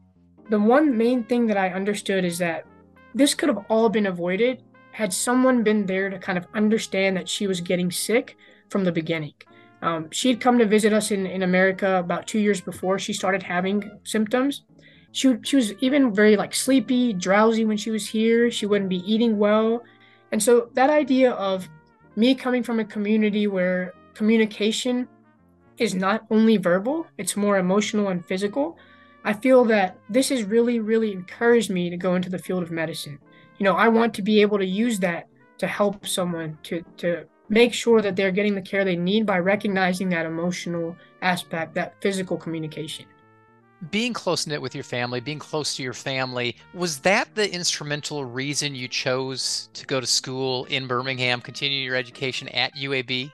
the 0.50 0.60
one 0.60 0.98
main 0.98 1.24
thing 1.24 1.46
that 1.46 1.56
I 1.56 1.70
understood 1.70 2.26
is 2.26 2.36
that 2.38 2.66
this 3.14 3.32
could 3.32 3.48
have 3.48 3.64
all 3.70 3.88
been 3.88 4.06
avoided 4.06 4.62
had 4.92 5.14
someone 5.14 5.62
been 5.62 5.86
there 5.86 6.10
to 6.10 6.18
kind 6.18 6.36
of 6.36 6.46
understand 6.54 7.16
that 7.16 7.28
she 7.28 7.46
was 7.46 7.62
getting 7.62 7.90
sick 7.90 8.36
from 8.68 8.84
the 8.84 8.92
beginning. 8.92 9.32
Um, 9.84 10.10
she 10.10 10.30
had 10.30 10.40
come 10.40 10.58
to 10.58 10.64
visit 10.64 10.94
us 10.94 11.10
in, 11.10 11.26
in 11.26 11.42
America 11.42 11.98
about 11.98 12.26
two 12.26 12.38
years 12.38 12.58
before 12.58 12.98
she 12.98 13.12
started 13.12 13.42
having 13.42 13.90
symptoms. 14.02 14.62
She, 15.12 15.36
she 15.42 15.56
was 15.56 15.74
even 15.74 16.14
very 16.14 16.36
like 16.36 16.54
sleepy, 16.54 17.12
drowsy 17.12 17.66
when 17.66 17.76
she 17.76 17.90
was 17.90 18.08
here. 18.08 18.50
She 18.50 18.64
wouldn't 18.64 18.88
be 18.88 19.04
eating 19.12 19.38
well. 19.38 19.84
And 20.32 20.42
so 20.42 20.70
that 20.72 20.88
idea 20.88 21.32
of 21.32 21.68
me 22.16 22.34
coming 22.34 22.62
from 22.62 22.80
a 22.80 22.84
community 22.84 23.46
where 23.46 23.92
communication 24.14 25.06
is 25.76 25.94
not 25.94 26.24
only 26.30 26.56
verbal, 26.56 27.06
it's 27.18 27.36
more 27.36 27.58
emotional 27.58 28.08
and 28.08 28.24
physical. 28.24 28.78
I 29.22 29.34
feel 29.34 29.66
that 29.66 29.98
this 30.08 30.30
has 30.30 30.44
really, 30.44 30.80
really 30.80 31.12
encouraged 31.12 31.70
me 31.70 31.90
to 31.90 31.96
go 31.98 32.14
into 32.14 32.30
the 32.30 32.38
field 32.38 32.62
of 32.62 32.70
medicine. 32.70 33.18
You 33.58 33.64
know, 33.64 33.74
I 33.74 33.88
want 33.88 34.14
to 34.14 34.22
be 34.22 34.40
able 34.40 34.58
to 34.58 34.66
use 34.66 34.98
that 35.00 35.28
to 35.58 35.66
help 35.66 36.06
someone 36.06 36.58
to 36.64 36.82
to 36.96 37.26
make 37.48 37.74
sure 37.74 38.00
that 38.00 38.16
they're 38.16 38.30
getting 38.30 38.54
the 38.54 38.62
care 38.62 38.84
they 38.84 38.96
need 38.96 39.26
by 39.26 39.38
recognizing 39.38 40.08
that 40.10 40.26
emotional 40.26 40.96
aspect, 41.22 41.74
that 41.74 41.94
physical 42.00 42.36
communication. 42.36 43.06
Being 43.90 44.14
close 44.14 44.46
knit 44.46 44.62
with 44.62 44.74
your 44.74 44.84
family, 44.84 45.20
being 45.20 45.38
close 45.38 45.76
to 45.76 45.82
your 45.82 45.92
family, 45.92 46.56
was 46.72 47.00
that 47.00 47.34
the 47.34 47.52
instrumental 47.52 48.24
reason 48.24 48.74
you 48.74 48.88
chose 48.88 49.68
to 49.74 49.84
go 49.84 50.00
to 50.00 50.06
school 50.06 50.64
in 50.66 50.86
Birmingham, 50.86 51.40
continue 51.40 51.80
your 51.80 51.96
education 51.96 52.48
at 52.48 52.74
UAB? 52.76 53.30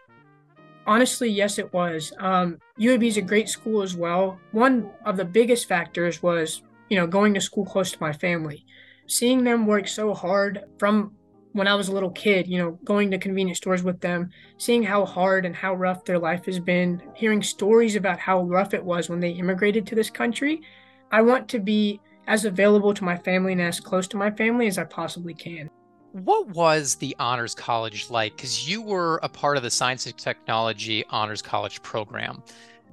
Honestly, 0.87 1.31
yes, 1.31 1.59
it 1.59 1.73
was. 1.73 2.13
Um, 2.19 2.59
UAB 2.81 3.07
is 3.07 3.17
a 3.17 3.23
great 3.23 3.49
school 3.49 3.83
as 3.83 3.95
well. 3.95 4.41
One 4.51 4.91
of 5.05 5.17
the 5.17 5.25
biggest 5.25 5.69
factors 5.69 6.21
was, 6.21 6.63
you 6.89 6.97
know, 6.97 7.07
going 7.07 7.33
to 7.35 7.41
school 7.41 7.65
close 7.65 7.93
to 7.93 7.99
my 8.01 8.13
family. 8.13 8.65
Seeing 9.07 9.45
them 9.45 9.67
work 9.67 9.87
so 9.87 10.15
hard 10.15 10.65
from 10.79 11.13
when 11.53 11.67
I 11.67 11.75
was 11.75 11.89
a 11.89 11.93
little 11.93 12.11
kid, 12.11 12.47
you 12.47 12.59
know, 12.59 12.79
going 12.85 13.11
to 13.11 13.19
convenience 13.19 13.59
stores 13.59 13.83
with 13.83 14.01
them, 14.01 14.31
seeing 14.57 14.83
how 14.83 15.05
hard 15.05 15.45
and 15.45 15.55
how 15.55 15.75
rough 15.75 16.05
their 16.05 16.19
life 16.19 16.47
has 16.47 16.61
been, 16.61 17.03
hearing 17.15 17.43
stories 17.43 17.97
about 17.97 18.19
how 18.19 18.43
rough 18.43 18.75
it 18.75 18.85
was 18.85 19.09
when 19.09 19.21
they 19.21 19.31
immigrated 19.31 19.87
to 19.87 19.95
this 19.95 20.11
country. 20.11 20.63
I 21.11 21.23
want 21.23 21.49
to 21.49 21.59
be 21.59 22.01
as 22.27 22.45
available 22.45 22.95
to 22.95 23.05
my 23.05 23.17
family 23.17 23.53
and 23.53 23.61
as 23.61 23.81
close 23.81 24.07
to 24.09 24.17
my 24.17 24.31
family 24.31 24.69
as 24.69 24.79
I 24.79 24.85
possibly 24.85 25.35
can. 25.35 25.69
What 26.13 26.49
was 26.49 26.97
the 26.97 27.15
Honors 27.19 27.55
College 27.55 28.11
like? 28.11 28.37
Because 28.37 28.69
you 28.69 28.83
were 28.83 29.19
a 29.23 29.29
part 29.29 29.57
of 29.57 29.63
the 29.63 29.71
Science 29.71 30.07
and 30.07 30.17
Technology 30.17 31.05
Honors 31.11 31.43
College 31.43 31.83
program. 31.83 32.43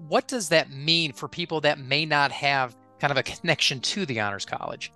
What 0.08 0.28
does 0.28 0.50
that 0.50 0.72
mean 0.72 1.14
for 1.14 1.28
people 1.28 1.62
that 1.62 1.80
may 1.80 2.06
not 2.06 2.32
have 2.32 2.76
kind 3.00 3.12
of 3.12 3.18
a 3.18 3.24
connection 3.24 3.80
to 3.82 4.06
the 4.06 4.20
Honors 4.20 4.46
College? 4.46 4.92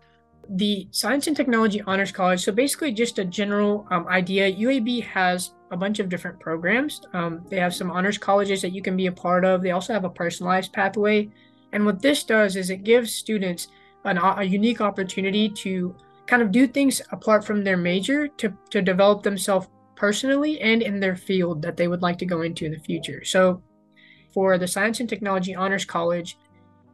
The 0.50 0.88
Science 0.92 1.28
and 1.28 1.36
Technology 1.36 1.82
Honors 1.88 2.12
College. 2.12 2.44
So 2.44 2.52
basically, 2.52 2.92
just 2.92 3.20
a 3.20 3.26
general 3.26 3.88
um, 3.92 4.08
idea. 4.08 4.52
UAB 4.52 5.04
has 5.04 5.52
a 5.72 5.78
bunch 5.78 6.00
of 6.00 6.10
different 6.10 6.40
programs. 6.40 7.02
Um, 7.14 7.46
they 7.50 7.58
have 7.58 7.74
some 7.74 7.92
honors 7.92 8.18
colleges 8.18 8.62
that 8.62 8.74
you 8.74 8.82
can 8.82 8.98
be 8.98 9.08
a 9.08 9.12
part 9.12 9.46
of. 9.46 9.62
They 9.62 9.72
also 9.72 9.94
have 9.94 10.04
a 10.04 10.10
personalized 10.10 10.74
pathway. 10.74 11.30
And 11.72 11.86
what 11.86 12.02
this 12.02 12.24
does 12.24 12.56
is 12.56 12.70
it 12.70 12.84
gives 12.84 13.14
students 13.16 13.68
an, 14.04 14.18
a 14.18 14.44
unique 14.44 14.82
opportunity 14.82 15.48
to 15.50 15.96
kind 16.26 16.42
of 16.42 16.52
do 16.52 16.68
things 16.68 17.02
apart 17.12 17.44
from 17.44 17.64
their 17.64 17.78
major 17.78 18.28
to, 18.28 18.54
to 18.70 18.82
develop 18.82 19.24
themselves 19.24 19.68
personally 19.96 20.60
and 20.62 20.82
in 20.82 21.00
their 21.00 21.16
field 21.16 21.62
that 21.62 21.78
they 21.78 21.88
would 21.88 22.02
like 22.02 22.18
to 22.18 22.26
go 22.26 22.42
into 22.42 22.66
in 22.66 22.72
the 22.72 22.80
future. 22.80 23.24
So 23.24 23.62
for 24.34 24.58
the 24.58 24.68
Science 24.68 25.00
and 25.00 25.08
Technology 25.08 25.56
Honors 25.56 25.86
College, 25.86 26.38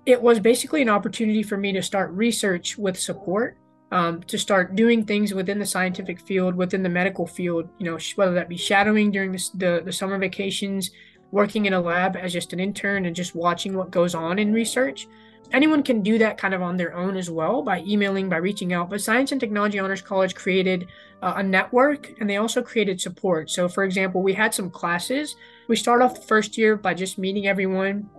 it 0.08 0.22
was 0.22 0.40
basically 0.40 0.82
an 0.82 0.90
opportunity 0.90 1.44
for 1.44 1.58
me 1.58 1.74
to 1.74 1.82
start 1.84 2.10
research 2.12 2.78
with 2.78 2.98
support 2.98 3.58
um, 3.92 4.24
to 4.24 4.38
start 4.38 4.76
doing 4.76 5.06
things 5.06 5.34
within 5.34 5.60
the 5.60 5.66
scientific 5.66 6.20
field 6.20 6.56
within 6.56 6.82
the 6.82 6.90
medical 6.90 7.28
field 7.28 7.70
you 7.78 7.86
know 7.86 8.00
whether 8.16 8.34
that 8.34 8.50
be 8.50 8.58
shadowing 8.58 9.12
during 9.12 9.32
the, 9.32 9.50
the, 9.56 9.82
the 9.86 9.92
summer 9.92 10.18
vacations 10.18 10.92
working 11.32 11.66
in 11.66 11.74
a 11.74 11.82
lab 11.82 12.16
as 12.16 12.34
just 12.34 12.54
an 12.54 12.60
intern 12.60 13.06
and 13.06 13.16
just 13.16 13.36
watching 13.36 13.76
what 13.76 13.92
goes 13.92 14.16
on 14.16 14.40
in 14.40 14.54
research. 14.54 15.08
Anyone 15.52 15.84
can 15.84 16.02
do 16.02 16.18
that 16.18 16.38
kind 16.38 16.54
of 16.54 16.62
on 16.62 16.76
their 16.76 16.94
own 16.94 17.16
as 17.16 17.30
well 17.30 17.62
by 17.62 17.80
emailing 17.82 18.28
by 18.28 18.38
reaching 18.38 18.74
out 18.74 18.90
but 18.90 19.02
science 19.02 19.32
and 19.32 19.40
technology 19.40 19.80
honors 19.80 20.02
college 20.02 20.36
created 20.36 20.88
uh, 21.22 21.34
a 21.38 21.44
network 21.44 22.14
and 22.20 22.30
they 22.30 22.38
also 22.38 22.62
created 22.62 23.00
support. 23.00 23.50
So 23.50 23.70
for 23.70 23.84
example 23.84 24.22
we 24.22 24.34
had 24.34 24.54
some 24.54 24.70
classes. 24.70 25.36
We 25.68 25.76
start 25.76 26.02
off 26.02 26.16
the 26.16 26.28
first 26.28 26.58
year 26.58 26.76
by 26.76 26.94
just 26.94 27.18
meeting 27.18 27.48
everyone 27.48 28.10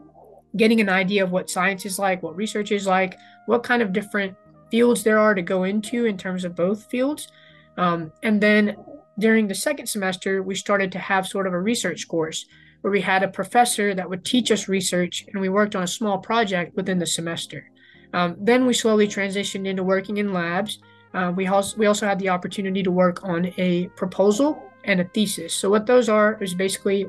getting 0.56 0.80
an 0.80 0.88
idea 0.88 1.22
of 1.22 1.30
what 1.30 1.50
science 1.50 1.84
is 1.84 1.98
like, 1.98 2.22
what 2.22 2.36
research 2.36 2.72
is 2.72 2.86
like, 2.86 3.18
what 3.46 3.62
kind 3.62 3.82
of 3.82 3.92
different 3.92 4.36
fields 4.70 5.02
there 5.02 5.18
are 5.18 5.34
to 5.34 5.42
go 5.42 5.64
into 5.64 6.04
in 6.06 6.16
terms 6.16 6.44
of 6.44 6.54
both 6.54 6.84
fields. 6.90 7.28
Um, 7.76 8.12
and 8.22 8.40
then 8.40 8.76
during 9.18 9.48
the 9.48 9.54
second 9.54 9.86
semester, 9.86 10.42
we 10.42 10.54
started 10.54 10.92
to 10.92 10.98
have 10.98 11.26
sort 11.26 11.46
of 11.46 11.52
a 11.52 11.60
research 11.60 12.08
course 12.08 12.46
where 12.80 12.92
we 12.92 13.00
had 13.00 13.22
a 13.22 13.28
professor 13.28 13.94
that 13.94 14.08
would 14.08 14.24
teach 14.24 14.50
us 14.50 14.68
research 14.68 15.24
and 15.32 15.40
we 15.40 15.48
worked 15.48 15.74
on 15.74 15.82
a 15.82 15.88
small 15.88 16.18
project 16.18 16.76
within 16.76 16.98
the 16.98 17.06
semester. 17.06 17.70
Um, 18.14 18.36
then 18.38 18.66
we 18.66 18.72
slowly 18.72 19.06
transitioned 19.06 19.66
into 19.66 19.82
working 19.82 20.18
in 20.18 20.32
labs. 20.32 20.78
Uh, 21.12 21.32
we, 21.34 21.46
also, 21.46 21.76
we 21.76 21.86
also 21.86 22.06
had 22.06 22.18
the 22.18 22.28
opportunity 22.28 22.82
to 22.82 22.90
work 22.90 23.24
on 23.24 23.52
a 23.58 23.88
proposal 23.96 24.62
and 24.84 25.00
a 25.00 25.04
thesis. 25.04 25.54
So, 25.54 25.68
what 25.68 25.86
those 25.86 26.08
are 26.08 26.42
is 26.42 26.54
basically 26.54 27.06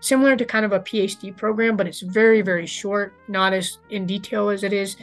similar 0.00 0.36
to 0.36 0.44
kind 0.44 0.64
of 0.64 0.72
a 0.72 0.80
PhD 0.80 1.36
program, 1.36 1.76
but 1.76 1.86
it's 1.86 2.00
very, 2.00 2.42
very 2.42 2.66
short, 2.66 3.14
not 3.28 3.52
as 3.52 3.78
in 3.90 4.06
detail 4.06 4.48
as 4.48 4.62
it 4.62 4.72
is. 4.72 4.96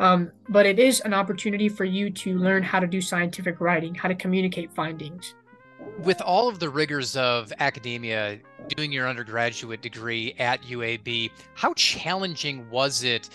Um, 0.00 0.32
but 0.48 0.64
it 0.64 0.78
is 0.78 1.00
an 1.00 1.12
opportunity 1.12 1.68
for 1.68 1.84
you 1.84 2.10
to 2.10 2.38
learn 2.38 2.62
how 2.62 2.80
to 2.80 2.86
do 2.86 3.02
scientific 3.02 3.60
writing, 3.60 3.94
how 3.94 4.08
to 4.08 4.14
communicate 4.14 4.72
findings. 4.72 5.34
With 5.98 6.20
all 6.22 6.48
of 6.48 6.58
the 6.58 6.70
rigors 6.70 7.16
of 7.16 7.52
academia, 7.58 8.38
doing 8.68 8.92
your 8.92 9.08
undergraduate 9.08 9.82
degree 9.82 10.34
at 10.38 10.62
UAB, 10.62 11.30
how 11.54 11.74
challenging 11.74 12.68
was 12.70 13.02
it 13.02 13.28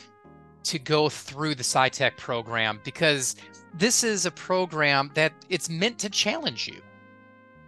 to 0.63 0.79
go 0.79 1.09
through 1.09 1.55
the 1.55 1.63
SciTech 1.63 2.17
program? 2.17 2.79
Because 2.83 3.35
this 3.73 4.03
is 4.03 4.25
a 4.25 4.31
program 4.31 5.11
that 5.13 5.33
it's 5.49 5.69
meant 5.69 5.99
to 5.99 6.09
challenge 6.09 6.67
you. 6.67 6.81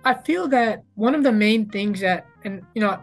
I 0.05 0.13
feel 0.13 0.47
that 0.47 0.83
one 0.95 1.13
of 1.13 1.23
the 1.23 1.31
main 1.31 1.69
things 1.69 1.99
that, 1.99 2.25
and 2.43 2.65
you 2.73 2.81
know, 2.81 2.99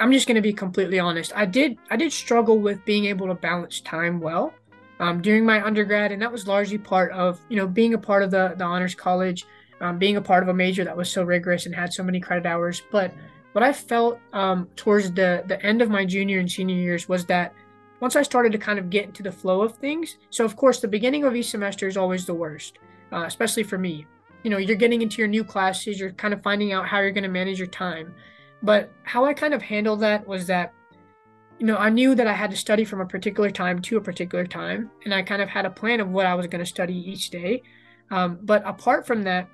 I'm 0.00 0.12
just 0.12 0.26
going 0.26 0.36
to 0.36 0.40
be 0.40 0.52
completely 0.52 0.98
honest. 0.98 1.32
I 1.36 1.44
did 1.44 1.78
I 1.90 1.96
did 1.96 2.12
struggle 2.12 2.58
with 2.58 2.84
being 2.86 3.04
able 3.04 3.26
to 3.26 3.34
balance 3.34 3.80
time 3.82 4.18
well 4.18 4.54
um, 4.98 5.20
during 5.20 5.44
my 5.44 5.64
undergrad, 5.64 6.10
and 6.10 6.20
that 6.22 6.32
was 6.32 6.46
largely 6.46 6.78
part 6.78 7.12
of 7.12 7.38
you 7.50 7.56
know 7.56 7.66
being 7.66 7.94
a 7.94 7.98
part 7.98 8.22
of 8.22 8.30
the 8.30 8.54
the 8.56 8.64
honors 8.64 8.94
college, 8.94 9.46
um, 9.80 9.98
being 9.98 10.16
a 10.16 10.22
part 10.22 10.42
of 10.42 10.48
a 10.48 10.54
major 10.54 10.84
that 10.84 10.96
was 10.96 11.10
so 11.10 11.22
rigorous 11.22 11.66
and 11.66 11.74
had 11.74 11.92
so 11.92 12.02
many 12.02 12.18
credit 12.18 12.46
hours. 12.46 12.82
But 12.90 13.12
what 13.52 13.62
I 13.62 13.72
felt 13.74 14.18
um, 14.32 14.68
towards 14.74 15.12
the 15.12 15.44
the 15.46 15.62
end 15.64 15.82
of 15.82 15.90
my 15.90 16.06
junior 16.06 16.38
and 16.38 16.50
senior 16.50 16.76
years 16.76 17.06
was 17.06 17.26
that 17.26 17.52
once 18.00 18.16
I 18.16 18.22
started 18.22 18.52
to 18.52 18.58
kind 18.58 18.78
of 18.78 18.88
get 18.88 19.04
into 19.04 19.22
the 19.22 19.32
flow 19.32 19.60
of 19.60 19.76
things. 19.76 20.16
So 20.30 20.46
of 20.46 20.56
course, 20.56 20.80
the 20.80 20.88
beginning 20.88 21.24
of 21.24 21.36
each 21.36 21.50
semester 21.50 21.86
is 21.86 21.98
always 21.98 22.24
the 22.24 22.34
worst, 22.34 22.78
uh, 23.12 23.24
especially 23.26 23.64
for 23.64 23.76
me. 23.76 24.06
You 24.44 24.50
know, 24.50 24.56
you're 24.56 24.76
getting 24.76 25.02
into 25.02 25.18
your 25.18 25.28
new 25.28 25.44
classes, 25.44 26.00
you're 26.00 26.12
kind 26.12 26.32
of 26.32 26.42
finding 26.42 26.72
out 26.72 26.86
how 26.86 27.00
you're 27.00 27.10
going 27.10 27.24
to 27.24 27.28
manage 27.28 27.58
your 27.58 27.68
time. 27.68 28.14
But 28.62 28.90
how 29.04 29.24
I 29.24 29.34
kind 29.34 29.54
of 29.54 29.62
handled 29.62 30.00
that 30.00 30.26
was 30.26 30.46
that, 30.48 30.72
you 31.58 31.66
know, 31.66 31.76
I 31.76 31.90
knew 31.90 32.14
that 32.14 32.26
I 32.26 32.32
had 32.32 32.50
to 32.50 32.56
study 32.56 32.84
from 32.84 33.00
a 33.00 33.06
particular 33.06 33.50
time 33.50 33.80
to 33.82 33.96
a 33.96 34.00
particular 34.00 34.46
time, 34.46 34.90
and 35.04 35.14
I 35.14 35.22
kind 35.22 35.42
of 35.42 35.48
had 35.48 35.66
a 35.66 35.70
plan 35.70 36.00
of 36.00 36.08
what 36.08 36.26
I 36.26 36.34
was 36.34 36.46
going 36.46 36.64
to 36.64 36.66
study 36.66 36.94
each 36.94 37.30
day. 37.30 37.62
Um, 38.10 38.38
but 38.42 38.66
apart 38.66 39.06
from 39.06 39.22
that, 39.22 39.48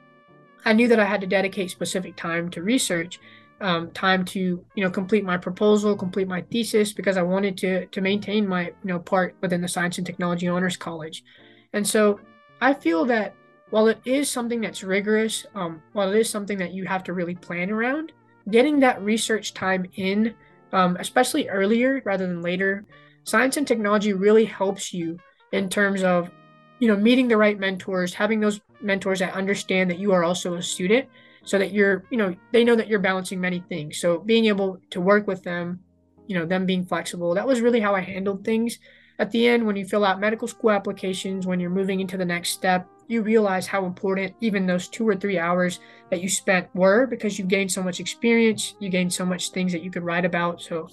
I 0.64 0.72
knew 0.72 0.88
that 0.88 1.00
I 1.00 1.04
had 1.04 1.20
to 1.20 1.26
dedicate 1.26 1.70
specific 1.70 2.16
time 2.16 2.50
to 2.50 2.62
research, 2.62 3.20
um, 3.60 3.90
time 3.92 4.24
to 4.26 4.64
you 4.74 4.84
know 4.84 4.90
complete 4.90 5.24
my 5.24 5.36
proposal, 5.36 5.96
complete 5.96 6.28
my 6.28 6.42
thesis, 6.42 6.92
because 6.92 7.16
I 7.16 7.22
wanted 7.22 7.56
to 7.58 7.86
to 7.86 8.00
maintain 8.00 8.48
my 8.48 8.66
you 8.66 8.74
know 8.84 8.98
part 8.98 9.36
within 9.40 9.60
the 9.60 9.68
Science 9.68 9.98
and 9.98 10.06
Technology 10.06 10.48
Honors 10.48 10.76
College. 10.76 11.24
And 11.72 11.86
so 11.86 12.20
I 12.60 12.74
feel 12.74 13.04
that 13.06 13.34
while 13.70 13.88
it 13.88 14.00
is 14.04 14.30
something 14.30 14.60
that's 14.60 14.82
rigorous, 14.82 15.44
um, 15.54 15.82
while 15.92 16.12
it 16.12 16.18
is 16.18 16.30
something 16.30 16.58
that 16.58 16.72
you 16.72 16.84
have 16.84 17.04
to 17.04 17.12
really 17.12 17.34
plan 17.34 17.70
around, 17.70 18.12
getting 18.50 18.80
that 18.80 19.02
research 19.02 19.54
time 19.54 19.86
in, 19.96 20.34
um, 20.72 20.96
especially 21.00 21.48
earlier 21.48 22.02
rather 22.04 22.26
than 22.26 22.42
later, 22.42 22.84
science 23.24 23.56
and 23.56 23.66
technology 23.66 24.12
really 24.12 24.44
helps 24.44 24.92
you 24.92 25.18
in 25.52 25.68
terms 25.68 26.02
of, 26.02 26.30
you 26.78 26.88
know, 26.88 26.96
meeting 26.96 27.28
the 27.28 27.36
right 27.36 27.58
mentors, 27.58 28.14
having 28.14 28.40
those 28.40 28.60
mentors 28.80 29.18
that 29.20 29.34
understand 29.34 29.90
that 29.90 29.98
you 29.98 30.12
are 30.12 30.24
also 30.24 30.54
a 30.54 30.62
student, 30.62 31.08
so 31.44 31.58
that 31.58 31.72
you're, 31.72 32.04
you 32.10 32.18
know, 32.18 32.34
they 32.52 32.64
know 32.64 32.74
that 32.76 32.88
you're 32.88 32.98
balancing 32.98 33.40
many 33.40 33.60
things. 33.68 33.98
So 33.98 34.18
being 34.18 34.46
able 34.46 34.80
to 34.90 35.00
work 35.00 35.26
with 35.26 35.42
them, 35.44 35.80
you 36.26 36.36
know, 36.36 36.44
them 36.44 36.66
being 36.66 36.84
flexible, 36.84 37.34
that 37.34 37.46
was 37.46 37.60
really 37.60 37.80
how 37.80 37.94
I 37.94 38.00
handled 38.00 38.44
things. 38.44 38.78
At 39.18 39.30
the 39.30 39.46
end, 39.46 39.64
when 39.64 39.76
you 39.76 39.86
fill 39.86 40.04
out 40.04 40.20
medical 40.20 40.48
school 40.48 40.72
applications, 40.72 41.46
when 41.46 41.60
you're 41.60 41.70
moving 41.70 42.00
into 42.00 42.16
the 42.16 42.24
next 42.24 42.50
step, 42.50 42.86
you 43.08 43.22
realize 43.22 43.66
how 43.66 43.84
important 43.84 44.34
even 44.40 44.66
those 44.66 44.88
two 44.88 45.08
or 45.08 45.16
three 45.16 45.38
hours 45.38 45.80
that 46.10 46.20
you 46.20 46.28
spent 46.28 46.68
were 46.74 47.06
because 47.06 47.38
you 47.38 47.44
gained 47.44 47.70
so 47.70 47.82
much 47.82 48.00
experience, 48.00 48.74
you 48.80 48.88
gained 48.88 49.12
so 49.12 49.24
much 49.24 49.50
things 49.50 49.72
that 49.72 49.82
you 49.82 49.90
could 49.90 50.02
write 50.02 50.24
about. 50.24 50.60
So, 50.60 50.88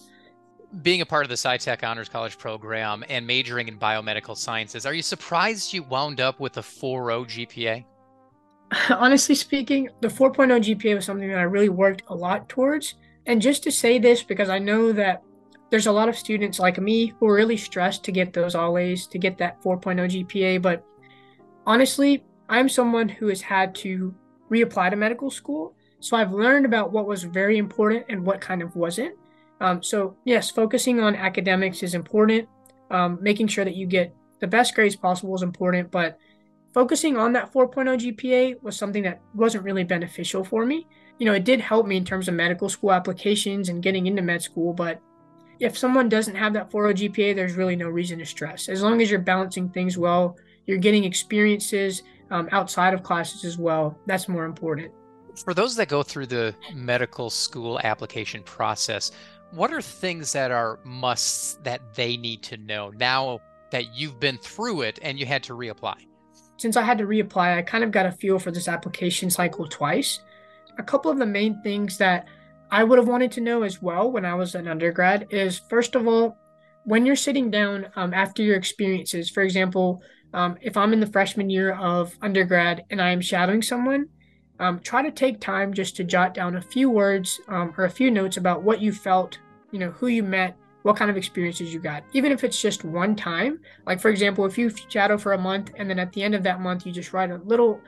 being 0.82 1.02
a 1.02 1.06
part 1.06 1.24
of 1.24 1.30
the 1.30 1.36
SciTech 1.36 1.88
Honors 1.88 2.10
College 2.10 2.38
program 2.38 3.04
and 3.10 3.28
majoring 3.28 3.68
in 3.68 3.78
biomedical 3.78 4.36
sciences, 4.36 4.86
are 4.86 4.94
you 4.94 5.04
surprised 5.04 5.72
you 5.72 5.84
wound 5.84 6.20
up 6.20 6.40
with 6.40 6.58
a 6.58 6.62
4.0 6.62 7.26
GPA? 7.28 7.86
Honestly 8.90 9.36
speaking, 9.36 9.90
the 10.02 10.08
4.0 10.08 10.76
GPA 10.76 10.96
was 10.96 11.06
something 11.06 11.30
that 11.30 11.38
I 11.38 11.44
really 11.44 11.70
worked 11.70 12.04
a 12.08 12.16
lot 12.16 12.50
towards. 12.50 12.96
And 13.26 13.42
just 13.42 13.64
to 13.64 13.72
say 13.72 14.00
this, 14.00 14.24
because 14.24 14.50
I 14.50 14.60
know 14.60 14.92
that 14.94 15.22
there's 15.70 15.88
a 15.88 15.92
lot 15.92 16.10
of 16.10 16.18
students 16.18 16.60
like 16.60 16.80
me 16.80 17.14
who 17.20 17.28
are 17.28 17.36
really 17.36 17.58
stressed 17.58 18.04
to 18.06 18.12
get 18.12 18.34
those 18.34 18.56
all 18.56 18.78
A's, 18.78 19.08
to 19.08 19.18
get 19.18 19.38
that 19.38 19.62
4.0 19.62 20.28
GPA, 20.28 20.62
but 20.62 20.86
honestly, 21.66 22.24
I'm 22.50 22.70
someone 22.70 23.10
who 23.10 23.28
has 23.28 23.42
had 23.42 23.74
to 23.76 24.14
reapply 24.50 24.90
to 24.92 24.96
medical 24.96 25.30
school. 25.30 25.76
So 26.00 26.18
I've 26.18 26.34
learned 26.34 26.66
about 26.66 26.92
what 26.92 27.08
was 27.08 27.24
very 27.24 27.58
important 27.58 28.06
and 28.10 28.26
what 28.26 28.42
kind 28.42 28.62
of 28.62 28.76
wasn't. 28.76 29.16
Um, 29.62 29.82
so, 29.82 30.18
yes, 30.26 30.50
focusing 30.50 31.00
on 31.00 31.16
academics 31.16 31.84
is 31.84 31.96
important. 31.96 32.50
Um, 32.92 33.18
making 33.22 33.48
sure 33.48 33.64
that 33.64 33.76
you 33.76 33.88
get 33.88 34.14
the 34.40 34.48
best 34.48 34.76
grades 34.76 34.96
possible 34.96 35.34
is 35.36 35.42
important. 35.42 35.90
But 35.90 36.18
focusing 36.74 37.16
on 37.16 37.32
that 37.34 37.54
4.0 37.54 38.18
GPA 38.18 38.62
was 38.62 38.78
something 38.78 39.04
that 39.04 39.22
wasn't 39.34 39.64
really 39.64 39.86
beneficial 39.86 40.44
for 40.44 40.66
me. 40.66 40.86
You 41.20 41.26
know, 41.26 41.34
it 41.34 41.46
did 41.46 41.62
help 41.62 41.88
me 41.88 41.96
in 41.96 42.04
terms 42.04 42.28
of 42.28 42.34
medical 42.34 42.68
school 42.68 42.92
applications 42.92 43.70
and 43.70 43.82
getting 43.82 44.08
into 44.08 44.22
med 44.22 44.42
school. 44.42 44.74
But 44.74 45.00
if 45.60 45.78
someone 45.78 46.10
doesn't 46.10 46.36
have 46.36 46.54
that 46.54 46.70
4.0 46.70 47.10
GPA, 47.10 47.36
there's 47.36 47.56
really 47.56 47.78
no 47.78 47.88
reason 47.88 48.20
to 48.20 48.26
stress. 48.26 48.68
As 48.68 48.82
long 48.82 49.02
as 49.02 49.10
you're 49.10 49.22
balancing 49.22 49.70
things 49.70 49.98
well, 49.98 50.36
you're 50.66 50.78
getting 50.78 51.04
experiences 51.04 52.04
um, 52.32 52.50
outside 52.52 52.94
of 52.94 53.04
classes 53.04 53.46
as 53.46 53.58
well. 53.58 53.98
That's 54.06 54.28
more 54.28 54.46
important. 54.46 54.92
For 55.44 55.54
those 55.54 55.76
that 55.76 55.88
go 55.88 56.04
through 56.04 56.28
the 56.28 56.56
medical 56.74 57.30
school 57.30 57.80
application 57.84 58.44
process, 58.44 59.12
what 59.52 59.72
are 59.74 59.82
things 59.82 60.32
that 60.34 60.52
are 60.52 60.80
musts 60.84 61.60
that 61.64 61.94
they 61.96 62.18
need 62.18 62.44
to 62.44 62.58
know 62.58 62.92
now 62.92 63.40
that 63.72 63.96
you've 63.96 64.20
been 64.20 64.38
through 64.38 64.82
it 64.82 65.00
and 65.02 65.20
you 65.20 65.26
had 65.26 65.44
to 65.44 65.54
reapply? 65.54 65.96
Since 66.58 66.78
I 66.78 66.84
had 66.84 66.98
to 67.00 67.06
reapply, 67.06 67.58
I 67.58 67.62
kind 67.62 67.84
of 67.84 67.92
got 67.92 68.06
a 68.06 68.12
feel 68.12 68.40
for 68.40 68.52
this 68.52 68.68
application 68.68 69.30
cycle 69.30 69.68
twice. 69.68 70.20
A 70.78 70.84
couple 70.84 71.12
of 71.12 71.18
the 71.18 71.26
main 71.26 71.62
things 71.62 71.98
that 71.98 72.28
I 72.72 72.84
would 72.84 72.98
have 72.98 73.08
wanted 73.08 73.32
to 73.34 73.42
know 73.42 73.64
as 73.64 73.82
well 73.82 74.12
when 74.12 74.26
I 74.26 74.34
was 74.34 74.56
an 74.56 74.68
undergrad 74.68 75.28
is 75.30 75.62
first 75.70 75.96
of 75.96 76.08
all, 76.08 76.38
when 76.86 77.06
you're 77.06 77.16
sitting 77.16 77.50
down 77.50 77.88
um, 77.96 78.14
after 78.14 78.44
your 78.44 78.56
experiences, 78.56 79.30
for 79.30 79.44
example, 79.44 80.02
um, 80.34 80.58
if 80.62 80.76
I'm 80.76 80.94
in 80.94 81.00
the 81.00 81.08
freshman 81.08 81.50
year 81.50 81.74
of 81.74 82.18
undergrad 82.22 82.86
and 82.90 83.02
I 83.02 83.12
am 83.12 83.22
shadowing 83.22 83.62
someone, 83.62 84.10
um, 84.60 84.80
try 84.80 85.02
to 85.02 85.12
take 85.12 85.40
time 85.40 85.74
just 85.74 85.96
to 85.98 86.04
jot 86.04 86.34
down 86.34 86.56
a 86.56 86.62
few 86.62 86.90
words 86.90 87.40
um, 87.48 87.74
or 87.78 87.86
a 87.86 87.90
few 87.90 88.10
notes 88.10 88.38
about 88.38 88.64
what 88.64 88.82
you 88.82 88.92
felt, 88.92 89.40
you 89.72 89.80
know, 89.80 89.92
who 89.92 90.08
you 90.08 90.24
met, 90.24 90.56
what 90.84 90.96
kind 90.96 91.10
of 91.10 91.18
experiences 91.18 91.74
you 91.74 91.80
got, 91.80 92.04
even 92.14 92.32
if 92.32 92.44
it's 92.44 92.62
just 92.62 92.84
one 92.84 93.16
time. 93.16 93.60
Like, 93.86 94.00
for 94.00 94.10
example, 94.10 94.46
if 94.46 94.58
you 94.58 94.72
shadow 94.90 95.18
for 95.18 95.34
a 95.34 95.38
month 95.38 95.72
and 95.78 95.90
then 95.90 96.00
at 96.00 96.14
the 96.14 96.24
end 96.24 96.36
of 96.36 96.44
that 96.44 96.62
month, 96.62 96.86
you 96.86 96.92
just 96.92 97.14
write 97.14 97.32
a 97.32 97.38
little 97.38 97.80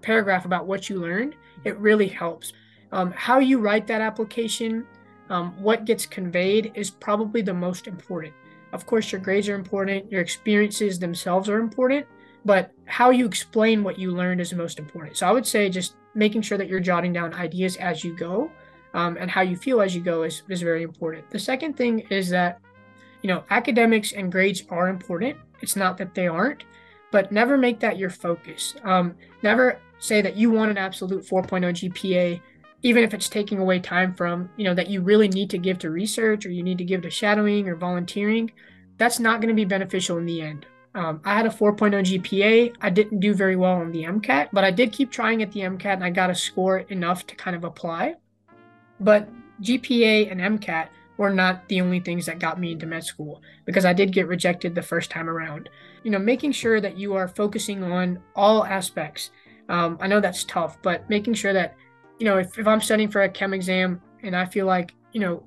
paragraph 0.00 0.44
about 0.44 0.66
what 0.66 0.88
you 0.88 1.00
learned, 1.00 1.34
it 1.64 1.78
really 1.78 2.08
helps. 2.08 2.52
Um, 2.90 3.12
how 3.12 3.38
you 3.38 3.58
write 3.58 3.86
that 3.86 4.00
application, 4.00 4.86
um, 5.30 5.52
what 5.62 5.86
gets 5.86 6.04
conveyed 6.04 6.72
is 6.74 6.90
probably 6.90 7.40
the 7.40 7.54
most 7.54 7.86
important. 7.86 8.34
Of 8.72 8.86
course, 8.86 9.12
your 9.12 9.20
grades 9.20 9.48
are 9.48 9.54
important, 9.54 10.10
your 10.10 10.20
experiences 10.20 10.98
themselves 10.98 11.48
are 11.48 11.58
important, 11.58 12.06
but 12.44 12.72
how 12.86 13.10
you 13.10 13.26
explain 13.26 13.84
what 13.84 13.98
you 13.98 14.12
learned 14.12 14.40
is 14.40 14.52
most 14.52 14.78
important. 14.78 15.16
So 15.16 15.26
I 15.26 15.32
would 15.32 15.46
say 15.46 15.68
just 15.68 15.96
making 16.14 16.42
sure 16.42 16.58
that 16.58 16.68
you're 16.68 16.80
jotting 16.80 17.12
down 17.12 17.34
ideas 17.34 17.76
as 17.76 18.02
you 18.02 18.14
go 18.16 18.50
um, 18.94 19.16
and 19.18 19.30
how 19.30 19.42
you 19.42 19.56
feel 19.56 19.80
as 19.80 19.94
you 19.94 20.02
go 20.02 20.22
is, 20.24 20.42
is 20.48 20.62
very 20.62 20.82
important. 20.82 21.30
The 21.30 21.38
second 21.38 21.76
thing 21.76 22.00
is 22.10 22.28
that, 22.30 22.60
you 23.22 23.28
know, 23.28 23.44
academics 23.50 24.12
and 24.12 24.30
grades 24.30 24.64
are 24.68 24.88
important. 24.88 25.36
It's 25.60 25.76
not 25.76 25.96
that 25.98 26.14
they 26.14 26.26
aren't, 26.26 26.64
but 27.10 27.30
never 27.30 27.56
make 27.56 27.78
that 27.80 27.98
your 27.98 28.10
focus. 28.10 28.74
Um, 28.84 29.14
never 29.42 29.78
say 29.98 30.20
that 30.22 30.36
you 30.36 30.50
want 30.50 30.70
an 30.70 30.78
absolute 30.78 31.24
4.0 31.24 31.92
GPA 31.92 32.40
even 32.82 33.04
if 33.04 33.14
it's 33.14 33.28
taking 33.28 33.58
away 33.58 33.78
time 33.78 34.14
from 34.14 34.50
you 34.56 34.64
know 34.64 34.74
that 34.74 34.90
you 34.90 35.00
really 35.00 35.28
need 35.28 35.50
to 35.50 35.58
give 35.58 35.78
to 35.78 35.90
research 35.90 36.44
or 36.44 36.50
you 36.50 36.62
need 36.62 36.78
to 36.78 36.84
give 36.84 37.02
to 37.02 37.10
shadowing 37.10 37.68
or 37.68 37.76
volunteering 37.76 38.50
that's 38.98 39.18
not 39.18 39.40
going 39.40 39.48
to 39.48 39.54
be 39.54 39.64
beneficial 39.64 40.18
in 40.18 40.26
the 40.26 40.40
end. 40.40 40.66
Um, 40.94 41.22
i 41.24 41.34
had 41.34 41.46
a 41.46 41.48
4.0 41.48 41.78
gpa 42.04 42.74
i 42.82 42.90
didn't 42.90 43.20
do 43.20 43.32
very 43.32 43.56
well 43.56 43.76
on 43.76 43.92
the 43.92 44.02
mcat 44.02 44.50
but 44.52 44.62
i 44.62 44.70
did 44.70 44.92
keep 44.92 45.10
trying 45.10 45.42
at 45.42 45.50
the 45.50 45.60
mcat 45.60 45.94
and 45.94 46.04
i 46.04 46.10
got 46.10 46.28
a 46.28 46.34
score 46.34 46.80
enough 46.80 47.26
to 47.28 47.34
kind 47.34 47.56
of 47.56 47.64
apply. 47.64 48.16
But 49.00 49.28
gpa 49.62 50.30
and 50.30 50.40
mcat 50.40 50.88
were 51.16 51.30
not 51.30 51.66
the 51.68 51.80
only 51.80 52.00
things 52.00 52.26
that 52.26 52.38
got 52.38 52.60
me 52.60 52.72
into 52.72 52.86
med 52.86 53.04
school 53.04 53.40
because 53.64 53.86
i 53.86 53.94
did 53.94 54.12
get 54.12 54.28
rejected 54.28 54.74
the 54.74 54.82
first 54.82 55.10
time 55.10 55.30
around. 55.30 55.70
You 56.04 56.10
know 56.10 56.18
making 56.18 56.52
sure 56.52 56.78
that 56.80 56.98
you 56.98 57.14
are 57.14 57.28
focusing 57.28 57.82
on 57.82 58.20
all 58.36 58.64
aspects. 58.64 59.30
Um, 59.70 59.96
i 60.00 60.06
know 60.06 60.20
that's 60.20 60.44
tough 60.44 60.76
but 60.82 61.08
making 61.08 61.34
sure 61.34 61.54
that 61.54 61.74
you 62.22 62.28
know, 62.28 62.38
if, 62.38 62.56
if 62.56 62.68
I'm 62.68 62.80
studying 62.80 63.10
for 63.10 63.22
a 63.22 63.28
chem 63.28 63.52
exam 63.52 64.00
and 64.22 64.36
I 64.36 64.44
feel 64.44 64.64
like, 64.64 64.94
you 65.10 65.18
know, 65.18 65.42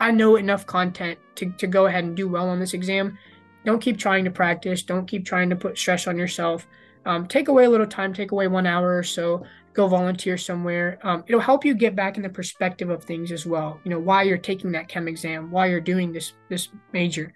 I 0.00 0.10
know 0.10 0.36
enough 0.36 0.64
content 0.64 1.18
to, 1.34 1.50
to 1.50 1.66
go 1.66 1.84
ahead 1.84 2.04
and 2.04 2.16
do 2.16 2.28
well 2.28 2.48
on 2.48 2.58
this 2.58 2.72
exam, 2.72 3.18
don't 3.66 3.78
keep 3.78 3.98
trying 3.98 4.24
to 4.24 4.30
practice. 4.30 4.82
Don't 4.82 5.04
keep 5.04 5.26
trying 5.26 5.50
to 5.50 5.56
put 5.56 5.76
stress 5.76 6.06
on 6.06 6.16
yourself. 6.16 6.66
Um, 7.04 7.26
take 7.26 7.48
away 7.48 7.64
a 7.64 7.68
little 7.68 7.86
time, 7.86 8.14
take 8.14 8.32
away 8.32 8.48
one 8.48 8.66
hour 8.66 8.96
or 8.96 9.02
so, 9.02 9.44
go 9.74 9.86
volunteer 9.86 10.38
somewhere. 10.38 10.98
Um, 11.02 11.24
it'll 11.26 11.42
help 11.42 11.62
you 11.62 11.74
get 11.74 11.94
back 11.94 12.16
in 12.16 12.22
the 12.22 12.30
perspective 12.30 12.88
of 12.88 13.04
things 13.04 13.30
as 13.30 13.44
well. 13.44 13.78
You 13.84 13.90
know, 13.90 14.00
why 14.00 14.22
you're 14.22 14.38
taking 14.38 14.72
that 14.72 14.88
chem 14.88 15.08
exam, 15.08 15.50
why 15.50 15.66
you're 15.66 15.78
doing 15.78 16.10
this 16.10 16.32
this 16.48 16.70
major. 16.94 17.34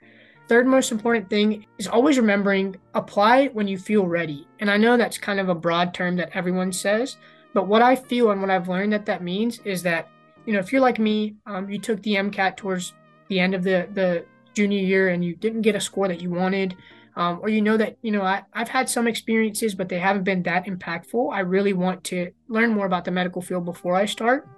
Third 0.48 0.66
most 0.66 0.92
important 0.92 1.28
thing 1.28 1.66
is 1.76 1.88
always 1.88 2.16
remembering 2.16 2.74
apply 2.94 3.48
when 3.48 3.68
you 3.68 3.76
feel 3.76 4.06
ready. 4.06 4.48
And 4.60 4.70
I 4.70 4.78
know 4.78 4.96
that's 4.96 5.18
kind 5.18 5.40
of 5.40 5.50
a 5.50 5.54
broad 5.54 5.92
term 5.92 6.16
that 6.16 6.30
everyone 6.32 6.72
says, 6.72 7.18
but 7.54 7.66
what 7.66 7.82
I 7.82 7.96
feel 7.96 8.30
and 8.30 8.40
what 8.40 8.50
I've 8.50 8.68
learned 8.68 8.92
that 8.92 9.06
that 9.06 9.22
means 9.22 9.60
is 9.64 9.82
that, 9.82 10.08
you 10.46 10.52
know, 10.52 10.58
if 10.58 10.72
you're 10.72 10.80
like 10.80 10.98
me, 10.98 11.36
um, 11.46 11.68
you 11.68 11.78
took 11.78 12.02
the 12.02 12.14
MCAT 12.14 12.56
towards 12.56 12.92
the 13.28 13.40
end 13.40 13.54
of 13.54 13.62
the, 13.62 13.88
the 13.94 14.24
junior 14.54 14.78
year 14.78 15.08
and 15.08 15.24
you 15.24 15.34
didn't 15.36 15.62
get 15.62 15.74
a 15.74 15.80
score 15.80 16.08
that 16.08 16.20
you 16.20 16.30
wanted, 16.30 16.76
um, 17.16 17.40
or 17.42 17.48
you 17.48 17.60
know 17.60 17.76
that, 17.76 17.96
you 18.02 18.12
know, 18.12 18.22
I, 18.22 18.42
I've 18.52 18.68
had 18.68 18.88
some 18.88 19.08
experiences, 19.08 19.74
but 19.74 19.88
they 19.88 19.98
haven't 19.98 20.24
been 20.24 20.42
that 20.44 20.66
impactful. 20.66 21.32
I 21.32 21.40
really 21.40 21.72
want 21.72 22.04
to 22.04 22.30
learn 22.48 22.70
more 22.70 22.86
about 22.86 23.04
the 23.04 23.10
medical 23.10 23.42
field 23.42 23.64
before 23.64 23.96
I 23.96 24.06
start. 24.06 24.48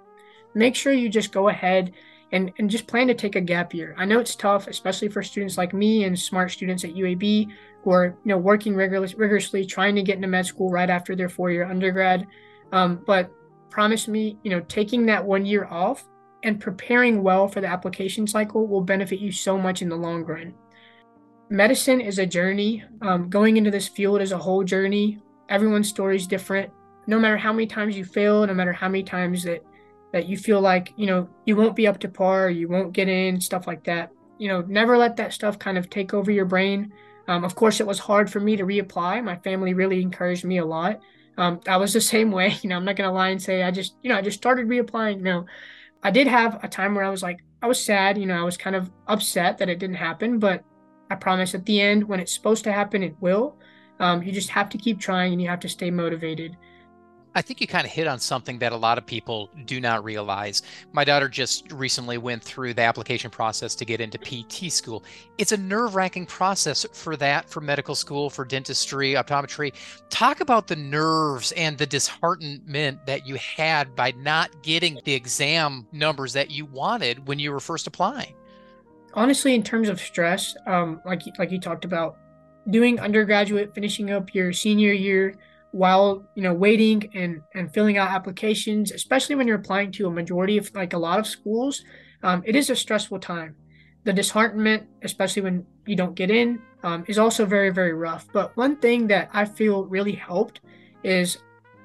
Make 0.53 0.75
sure 0.75 0.93
you 0.93 1.09
just 1.09 1.31
go 1.31 1.47
ahead 1.49 1.93
and, 2.31 2.51
and 2.59 2.69
just 2.69 2.87
plan 2.87 3.07
to 3.07 3.13
take 3.13 3.35
a 3.35 3.41
gap 3.41 3.73
year. 3.73 3.95
I 3.97 4.05
know 4.05 4.19
it's 4.19 4.35
tough, 4.35 4.67
especially 4.67 5.09
for 5.09 5.23
students 5.23 5.57
like 5.57 5.73
me 5.73 6.03
and 6.03 6.17
smart 6.17 6.51
students 6.51 6.83
at 6.83 6.93
UAB 6.93 7.47
who 7.83 7.91
are, 7.91 8.05
you 8.05 8.29
know, 8.29 8.37
working 8.37 8.75
rigorous, 8.75 9.15
rigorously, 9.15 9.65
trying 9.65 9.95
to 9.95 10.03
get 10.03 10.15
into 10.15 10.27
med 10.27 10.45
school 10.45 10.69
right 10.69 10.89
after 10.89 11.15
their 11.15 11.29
four-year 11.29 11.65
undergrad. 11.65 12.27
Um, 12.71 13.03
but 13.05 13.31
promise 13.69 14.07
me, 14.07 14.37
you 14.43 14.51
know, 14.51 14.61
taking 14.61 15.05
that 15.07 15.25
one 15.25 15.45
year 15.45 15.65
off 15.65 16.07
and 16.43 16.59
preparing 16.59 17.23
well 17.23 17.47
for 17.47 17.61
the 17.61 17.67
application 17.67 18.27
cycle 18.27 18.67
will 18.67 18.81
benefit 18.81 19.19
you 19.19 19.31
so 19.31 19.57
much 19.57 19.81
in 19.81 19.89
the 19.89 19.95
long 19.95 20.23
run. 20.23 20.53
Medicine 21.49 21.99
is 21.99 22.17
a 22.17 22.25
journey. 22.25 22.83
Um, 23.01 23.29
going 23.29 23.57
into 23.57 23.71
this 23.71 23.87
field 23.87 24.21
is 24.21 24.31
a 24.31 24.37
whole 24.37 24.63
journey. 24.63 25.19
Everyone's 25.49 25.89
story 25.89 26.15
is 26.15 26.27
different. 26.27 26.71
No 27.07 27.19
matter 27.19 27.37
how 27.37 27.51
many 27.51 27.67
times 27.67 27.97
you 27.97 28.05
fail, 28.05 28.45
no 28.47 28.53
matter 28.53 28.73
how 28.73 28.87
many 28.87 29.03
times 29.03 29.43
that 29.43 29.61
that 30.13 30.27
you 30.27 30.37
feel 30.37 30.59
like 30.59 30.93
you 30.97 31.07
know 31.07 31.27
you 31.45 31.55
won't 31.55 31.75
be 31.75 31.87
up 31.87 31.99
to 31.99 32.09
par, 32.09 32.49
you 32.49 32.67
won't 32.67 32.93
get 32.93 33.09
in, 33.09 33.39
stuff 33.41 33.67
like 33.67 33.83
that. 33.85 34.11
You 34.37 34.47
know, 34.47 34.61
never 34.61 34.97
let 34.97 35.17
that 35.17 35.33
stuff 35.33 35.59
kind 35.59 35.77
of 35.77 35.89
take 35.89 36.13
over 36.13 36.31
your 36.31 36.45
brain. 36.45 36.93
Um, 37.27 37.43
of 37.43 37.55
course, 37.55 37.79
it 37.79 37.87
was 37.87 37.99
hard 37.99 38.31
for 38.31 38.39
me 38.39 38.55
to 38.55 38.63
reapply. 38.63 39.23
My 39.23 39.37
family 39.37 39.73
really 39.73 40.01
encouraged 40.01 40.45
me 40.45 40.57
a 40.57 40.65
lot. 40.65 40.99
Um, 41.37 41.61
I 41.67 41.77
was 41.77 41.93
the 41.93 42.01
same 42.01 42.31
way. 42.31 42.55
You 42.61 42.69
know, 42.69 42.77
I'm 42.77 42.85
not 42.85 42.95
gonna 42.95 43.11
lie 43.11 43.29
and 43.29 43.41
say 43.41 43.63
I 43.63 43.71
just, 43.71 43.95
you 44.01 44.09
know, 44.09 44.17
I 44.17 44.21
just 44.21 44.37
started 44.37 44.67
reapplying. 44.67 45.21
No, 45.21 45.45
I 46.03 46.11
did 46.11 46.27
have 46.27 46.63
a 46.63 46.67
time 46.67 46.95
where 46.95 47.03
I 47.03 47.09
was 47.09 47.23
like, 47.23 47.39
I 47.61 47.67
was 47.67 47.83
sad. 47.83 48.17
You 48.17 48.25
know, 48.25 48.39
I 48.39 48.43
was 48.43 48.57
kind 48.57 48.75
of 48.75 48.91
upset 49.07 49.57
that 49.59 49.69
it 49.69 49.79
didn't 49.79 49.95
happen, 49.95 50.39
but 50.39 50.63
I 51.09 51.15
promise 51.15 51.53
at 51.53 51.65
the 51.65 51.81
end, 51.81 52.03
when 52.07 52.19
it's 52.19 52.33
supposed 52.33 52.63
to 52.63 52.71
happen, 52.71 53.03
it 53.03 53.15
will. 53.19 53.57
Um, 53.99 54.23
you 54.23 54.31
just 54.31 54.49
have 54.49 54.69
to 54.69 54.77
keep 54.77 54.99
trying 54.99 55.33
and 55.33 55.41
you 55.41 55.47
have 55.49 55.59
to 55.59 55.69
stay 55.69 55.91
motivated. 55.91 56.57
I 57.33 57.41
think 57.41 57.61
you 57.61 57.67
kind 57.67 57.85
of 57.85 57.91
hit 57.91 58.07
on 58.07 58.19
something 58.19 58.59
that 58.59 58.73
a 58.73 58.77
lot 58.77 58.97
of 58.97 59.05
people 59.05 59.49
do 59.65 59.79
not 59.79 60.03
realize. 60.03 60.63
My 60.91 61.05
daughter 61.05 61.29
just 61.29 61.71
recently 61.71 62.17
went 62.17 62.43
through 62.43 62.73
the 62.73 62.81
application 62.81 63.31
process 63.31 63.73
to 63.75 63.85
get 63.85 64.01
into 64.01 64.17
PT 64.17 64.69
school. 64.69 65.05
It's 65.37 65.53
a 65.53 65.57
nerve 65.57 65.95
wracking 65.95 66.25
process 66.25 66.85
for 66.91 67.15
that, 67.17 67.49
for 67.49 67.61
medical 67.61 67.95
school, 67.95 68.29
for 68.29 68.43
dentistry, 68.43 69.13
optometry. 69.13 69.73
Talk 70.09 70.41
about 70.41 70.67
the 70.67 70.75
nerves 70.75 71.53
and 71.53 71.77
the 71.77 71.85
disheartenment 71.85 73.05
that 73.05 73.25
you 73.25 73.35
had 73.35 73.95
by 73.95 74.11
not 74.17 74.61
getting 74.61 74.99
the 75.05 75.13
exam 75.13 75.87
numbers 75.93 76.33
that 76.33 76.51
you 76.51 76.65
wanted 76.65 77.27
when 77.27 77.39
you 77.39 77.53
were 77.53 77.61
first 77.61 77.87
applying. 77.87 78.35
Honestly, 79.13 79.55
in 79.55 79.63
terms 79.63 79.87
of 79.87 80.01
stress, 80.01 80.55
um, 80.67 81.01
like 81.05 81.21
like 81.39 81.51
you 81.51 81.59
talked 81.59 81.85
about, 81.85 82.17
doing 82.69 82.99
undergraduate, 82.99 83.73
finishing 83.73 84.11
up 84.11 84.33
your 84.33 84.51
senior 84.51 84.91
year 84.91 85.35
while 85.71 86.27
you 86.35 86.43
know 86.43 86.53
waiting 86.53 87.09
and 87.13 87.41
and 87.55 87.73
filling 87.73 87.97
out 87.97 88.09
applications 88.09 88.91
especially 88.91 89.35
when 89.35 89.47
you're 89.47 89.57
applying 89.57 89.91
to 89.91 90.07
a 90.07 90.11
majority 90.11 90.57
of 90.57 90.73
like 90.75 90.93
a 90.93 90.97
lot 90.97 91.19
of 91.19 91.25
schools 91.25 91.83
um, 92.23 92.43
it 92.45 92.55
is 92.55 92.69
a 92.69 92.75
stressful 92.75 93.19
time. 93.19 93.55
The 94.03 94.13
disheartenment 94.13 94.87
especially 95.03 95.43
when 95.43 95.65
you 95.85 95.95
don't 95.95 96.15
get 96.15 96.31
in 96.31 96.61
um, 96.83 97.05
is 97.07 97.17
also 97.17 97.45
very 97.45 97.69
very 97.69 97.93
rough. 97.93 98.27
But 98.33 98.55
one 98.57 98.77
thing 98.77 99.07
that 99.07 99.29
i 99.33 99.45
feel 99.45 99.85
really 99.85 100.13
helped 100.13 100.61
is 101.03 101.37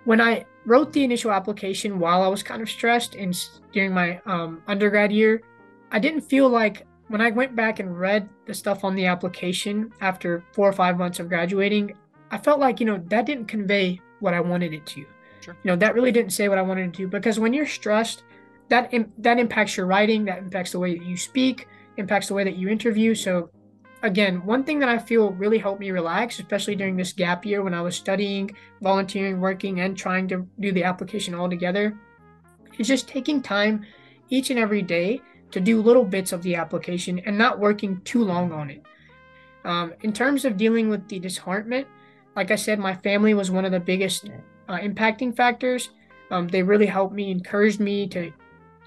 when 0.05 0.21
i 0.21 0.45
wrote 0.65 0.93
the 0.93 1.05
initial 1.05 1.31
application 1.31 1.99
while 1.99 2.23
i 2.23 2.29
was 2.29 2.43
kind 2.43 2.63
of 2.63 2.69
stressed 2.69 3.15
and 3.15 3.37
during 3.73 3.93
my 3.93 4.21
um, 4.27 4.63
undergrad 4.67 5.13
year 5.13 5.43
i 5.91 5.99
didn't 5.99 6.21
feel 6.21 6.49
like 6.49 6.87
when 7.09 7.21
i 7.21 7.31
went 7.31 7.57
back 7.57 7.81
and 7.81 7.99
read 7.99 8.29
the 8.47 8.55
stuff 8.55 8.85
on 8.85 8.95
the 8.95 9.07
application 9.07 9.91
after 10.01 10.45
four 10.53 10.69
or 10.69 10.73
five 10.73 10.99
months 10.99 11.19
of 11.19 11.29
graduating 11.29 11.95
I 12.31 12.39
felt 12.39 12.61
like, 12.61 12.81
you 12.81 12.87
know, 12.87 13.03
that 13.09 13.27
didn't 13.27 13.47
convey 13.47 14.01
what 14.21 14.35
I 14.35 14.41
wanted 14.41 14.73
it 14.73 14.87
to. 14.87 15.05
Sure. 15.41 15.57
You 15.63 15.71
know, 15.71 15.77
that 15.77 15.95
really 15.95 16.13
didn't 16.13 16.33
say 16.33 16.49
what 16.49 16.59
I 16.59 16.63
wanted 16.63 16.89
it 16.89 16.95
to 16.95 17.09
because 17.09 17.39
when 17.39 17.53
you're 17.53 17.67
stressed, 17.67 18.25
that 18.69 18.93
Im- 18.93 19.13
that 19.19 19.39
impacts 19.39 19.77
your 19.77 19.87
writing, 19.87 20.25
that 20.25 20.39
impacts 20.39 20.73
the 20.73 20.79
way 20.79 20.99
that 20.99 21.05
you 21.05 21.17
speak, 21.17 21.69
impacts 21.97 22.29
the 22.29 22.35
way 22.35 22.45
that 22.45 22.57
you 22.57 22.69
interview. 22.69 23.15
So 23.15 23.51
again, 24.03 24.45
one 24.45 24.65
thing 24.65 24.79
that 24.81 24.89
I 24.89 24.99
feel 24.99 25.31
really 25.33 25.59
helped 25.59 25.81
me 25.81 25.91
relax, 25.91 26.39
especially 26.39 26.75
during 26.75 26.97
this 26.97 27.13
gap 27.13 27.47
year 27.47 27.63
when 27.63 27.75
I 27.75 27.83
was 27.83 27.95
studying, 27.95 28.51
volunteering, 28.83 29.41
working, 29.41 29.81
and 29.81 29.97
trying 29.97 30.27
to 30.29 30.47
do 30.59 30.73
the 30.73 30.85
application 30.85 31.35
all 31.35 31.49
together, 31.49 31.97
is 32.79 32.89
just 32.89 33.09
taking 33.09 33.41
time 33.41 33.87
each 34.29 34.51
and 34.51 34.59
every 34.59 34.83
day 34.83 35.23
to 35.53 35.61
do 35.61 35.81
little 35.81 36.05
bits 36.05 36.33
of 36.33 36.43
the 36.43 36.57
application 36.57 37.21
and 37.21 37.39
not 37.39 37.61
working 37.61 38.01
too 38.03 38.25
long 38.25 38.53
on 38.53 38.71
it. 38.71 38.83
Um, 39.65 39.95
in 40.03 40.13
terms 40.13 40.45
of 40.45 40.57
dealing 40.57 40.89
with 40.89 41.09
the 41.09 41.19
disheartenment, 41.19 41.87
like 42.37 42.51
I 42.51 42.57
said, 42.57 42.79
my 42.79 42.95
family 42.95 43.35
was 43.35 43.51
one 43.51 43.65
of 43.65 43.73
the 43.73 43.81
biggest 43.81 44.29
uh, 44.69 44.79
impacting 44.79 45.35
factors. 45.35 45.91
Um, 46.31 46.47
they 46.49 46.63
really 46.63 46.87
helped 46.87 47.15
me, 47.15 47.31
encouraged 47.31 47.81
me 47.81 48.07
to 48.09 48.33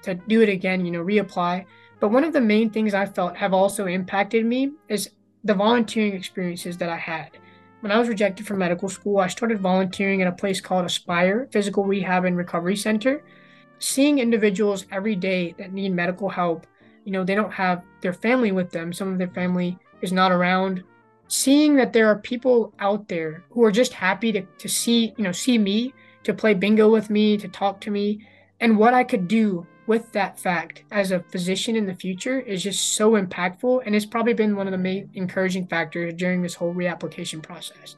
to 0.02 0.14
do 0.14 0.40
it 0.40 0.48
again, 0.48 0.84
you 0.86 0.90
know, 0.90 1.04
reapply. 1.04 1.66
But 1.98 2.08
one 2.08 2.24
of 2.24 2.32
the 2.32 2.40
main 2.40 2.70
things 2.70 2.94
I 2.94 3.04
felt 3.04 3.36
have 3.36 3.52
also 3.52 3.86
impacted 3.86 4.46
me 4.46 4.72
is 4.88 5.10
the 5.44 5.52
volunteering 5.52 6.14
experiences 6.14 6.78
that 6.78 6.88
I 6.88 6.96
had. 6.96 7.36
When 7.80 7.92
I 7.92 7.98
was 7.98 8.08
rejected 8.08 8.46
from 8.46 8.58
medical 8.58 8.88
school, 8.88 9.18
I 9.18 9.28
started 9.28 9.60
volunteering 9.60 10.22
at 10.22 10.28
a 10.28 10.32
place 10.32 10.60
called 10.60 10.86
Aspire 10.86 11.48
Physical 11.50 11.84
Rehab 11.84 12.24
and 12.24 12.36
Recovery 12.36 12.76
Center. 12.76 13.22
Seeing 13.78 14.18
individuals 14.18 14.86
every 14.90 15.16
day 15.16 15.54
that 15.58 15.72
need 15.72 15.92
medical 15.92 16.28
help, 16.28 16.66
you 17.04 17.12
know, 17.12 17.24
they 17.24 17.34
don't 17.34 17.52
have 17.52 17.82
their 18.02 18.12
family 18.12 18.52
with 18.52 18.70
them, 18.70 18.92
some 18.92 19.12
of 19.12 19.18
their 19.18 19.28
family 19.28 19.78
is 20.02 20.12
not 20.12 20.32
around. 20.32 20.82
Seeing 21.30 21.76
that 21.76 21.92
there 21.92 22.08
are 22.08 22.18
people 22.18 22.74
out 22.80 23.06
there 23.06 23.44
who 23.50 23.62
are 23.62 23.70
just 23.70 23.92
happy 23.92 24.32
to, 24.32 24.42
to 24.58 24.68
see, 24.68 25.14
you 25.16 25.22
know, 25.22 25.30
see 25.30 25.58
me, 25.58 25.94
to 26.24 26.34
play 26.34 26.54
bingo 26.54 26.90
with 26.90 27.08
me, 27.08 27.36
to 27.36 27.46
talk 27.46 27.80
to 27.82 27.90
me, 27.92 28.26
and 28.58 28.76
what 28.76 28.94
I 28.94 29.04
could 29.04 29.28
do 29.28 29.64
with 29.86 30.10
that 30.10 30.40
fact 30.40 30.82
as 30.90 31.12
a 31.12 31.20
physician 31.20 31.76
in 31.76 31.86
the 31.86 31.94
future 31.94 32.40
is 32.40 32.64
just 32.64 32.94
so 32.94 33.12
impactful. 33.12 33.82
And 33.86 33.94
it's 33.94 34.04
probably 34.04 34.34
been 34.34 34.56
one 34.56 34.66
of 34.66 34.72
the 34.72 34.78
main 34.78 35.08
encouraging 35.14 35.68
factors 35.68 36.14
during 36.14 36.42
this 36.42 36.54
whole 36.54 36.74
reapplication 36.74 37.40
process. 37.40 37.94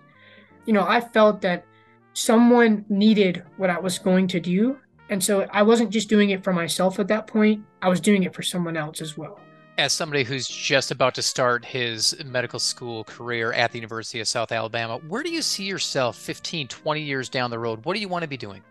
You 0.66 0.74
know 0.74 0.84
i 0.86 1.00
felt 1.00 1.40
that 1.40 1.64
someone 2.12 2.84
needed 2.90 3.42
what 3.56 3.70
i 3.70 3.80
was 3.80 3.98
going 3.98 4.28
to 4.28 4.40
do. 4.40 4.78
And 5.08 5.24
so 5.24 5.48
i 5.50 5.62
wasn't 5.62 5.88
just 5.88 6.10
doing 6.10 6.28
it 6.30 6.44
for 6.44 6.52
myself 6.52 6.98
at 6.98 7.08
that 7.08 7.26
point. 7.26 7.64
I 7.80 7.88
was 7.88 8.00
doing 8.02 8.24
it 8.24 8.34
for 8.34 8.42
someone 8.42 8.76
else 8.76 9.00
as 9.00 9.16
well 9.16 9.40
as 9.78 9.92
somebody 9.92 10.22
who's 10.22 10.46
just 10.46 10.90
about 10.90 11.14
to 11.14 11.22
start 11.22 11.64
his 11.64 12.16
medical 12.24 12.58
school 12.58 13.04
career 13.04 13.52
at 13.52 13.72
the 13.72 13.78
University 13.78 14.20
of 14.20 14.28
South 14.28 14.52
Alabama, 14.52 14.98
where 15.08 15.22
do 15.22 15.30
you 15.30 15.42
see 15.42 15.64
yourself 15.64 16.16
15, 16.16 16.68
20 16.68 17.00
years 17.00 17.28
down 17.28 17.50
the 17.50 17.58
road? 17.58 17.84
What 17.84 17.94
do 17.94 18.00
you 18.00 18.08
want 18.08 18.22
to 18.22 18.28
be 18.28 18.36
doing? 18.36 18.62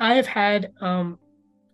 I 0.00 0.14
have 0.14 0.26
had 0.26 0.72
um, 0.80 1.18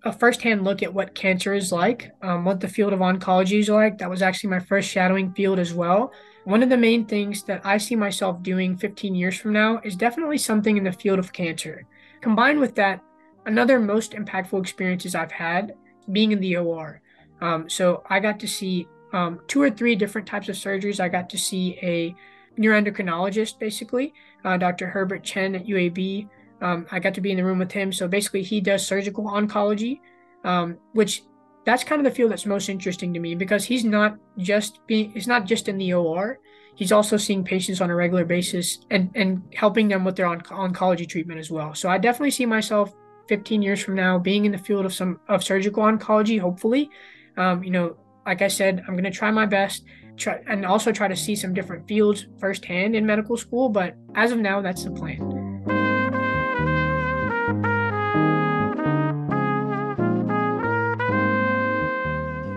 a 0.05 0.13
firsthand 0.13 0.65
look 0.65 0.83
at 0.83 0.93
what 0.93 1.15
cancer 1.15 1.55
is 1.55 1.73
like, 1.73 2.11
um, 2.23 2.45
what 2.45 2.61
the 2.61 2.69
field 2.69 2.93
of 2.93 3.01
oncology 3.01 3.61
is 3.61 3.69
like. 3.69 3.99
That 3.99 4.11
was 4.11 4.23
actually 4.23 4.51
my 4.51 4.61
first 4.61 4.89
shadowing 4.91 5.33
field 5.33 5.59
as 5.59 5.73
well. 5.73 6.13
One 6.45 6.63
of 6.63 6.69
the 6.69 6.77
main 6.77 7.07
things 7.07 7.43
that 7.45 7.65
I 7.65 7.79
see 7.79 7.97
myself 7.97 8.43
doing 8.43 8.77
15 8.77 9.15
years 9.15 9.39
from 9.39 9.53
now 9.55 9.81
is 9.83 9.97
definitely 9.97 10.39
something 10.39 10.77
in 10.77 10.85
the 10.85 10.93
field 10.93 11.19
of 11.19 11.33
cancer. 11.33 11.87
Combined 12.21 12.61
with 12.61 12.75
that, 12.75 13.01
another 13.47 13.81
most 13.81 14.13
impactful 14.13 14.61
experiences 14.61 15.15
I've 15.15 15.33
had 15.33 15.75
being 16.13 16.33
in 16.33 16.41
the 16.41 16.57
OR. 16.59 17.01
Um, 17.45 17.69
so 17.69 18.03
I 18.09 18.21
got 18.21 18.41
to 18.41 18.49
see 18.49 18.89
um, 19.13 19.41
two 19.49 19.61
or 19.61 19.71
three 19.71 19.95
different 19.95 20.27
types 20.27 20.49
of 20.49 20.57
surgeries. 20.57 20.99
I 20.99 21.11
got 21.11 21.29
to 21.29 21.39
see 21.39 21.79
a 21.83 22.15
neuroendocrinologist, 22.59 23.59
basically, 23.59 24.15
uh, 24.47 24.57
Dr. 24.57 24.87
Herbert 24.87 25.23
Chen 25.23 25.55
at 25.55 25.67
UAB. 25.67 26.29
Um, 26.63 26.87
I 26.91 26.99
got 26.99 27.13
to 27.15 27.21
be 27.21 27.31
in 27.33 27.37
the 27.37 27.45
room 27.45 27.59
with 27.59 27.71
him. 27.71 27.93
So 27.93 28.09
basically, 28.09 28.43
he 28.43 28.63
does 28.63 28.87
surgical 28.87 29.25
oncology, 29.25 30.01
um, 30.45 30.79
which 30.93 31.25
that's 31.67 31.85
kind 31.85 32.01
of 32.01 32.05
the 32.05 32.17
field 32.17 32.31
that's 32.31 32.47
most 32.47 32.71
interesting 32.71 33.13
to 33.13 33.21
me 33.21 33.35
because 33.35 33.65
he's 33.65 33.85
not 33.85 34.17
just 34.39 34.81
being 34.87 35.13
it's 35.15 35.27
not 35.27 35.45
just 35.45 35.69
in 35.69 35.77
the 35.77 35.93
OR. 35.93 36.39
He's 36.75 36.93
also 36.93 37.17
seeing 37.19 37.45
patients 37.45 37.81
on 37.83 37.91
a 37.91 37.95
regular 37.95 38.25
basis 38.25 38.79
and 38.91 39.11
and 39.15 39.43
helping 39.55 39.89
them 39.89 40.05
with 40.05 40.17
their 40.17 40.27
on- 40.27 40.41
oncology 40.41 41.07
treatment 41.07 41.41
as 41.41 41.51
well. 41.51 41.75
So 41.75 41.91
I 41.91 41.99
definitely 41.99 42.31
see 42.31 42.47
myself 42.47 42.95
15 43.29 43.61
years 43.63 43.83
from 43.83 43.97
now 43.97 44.19
being 44.19 44.45
in 44.47 44.53
the 44.53 44.59
field 44.59 44.87
of 44.87 44.95
some 44.95 45.21
of 45.29 45.45
surgical 45.45 45.83
oncology. 45.83 46.39
Hopefully, 46.41 46.91
um, 47.37 47.62
you 47.62 47.70
know, 47.70 47.97
like 48.27 48.42
I 48.42 48.49
said, 48.49 48.83
I'm 48.87 48.94
going 48.94 49.05
to 49.05 49.11
try 49.11 49.31
my 49.31 49.47
best. 49.47 49.85
Try, 50.16 50.40
and 50.47 50.64
also 50.64 50.92
try 50.92 51.09
to 51.09 51.16
see 51.16 51.35
some 51.35 51.53
different 51.55 51.88
fields 51.88 52.27
firsthand 52.38 52.94
in 52.94 53.05
medical 53.05 53.37
school. 53.37 53.68
But 53.68 53.97
as 54.14 54.31
of 54.31 54.38
now, 54.38 54.61
that's 54.61 54.85
the 54.85 54.92
plan. 54.92 55.35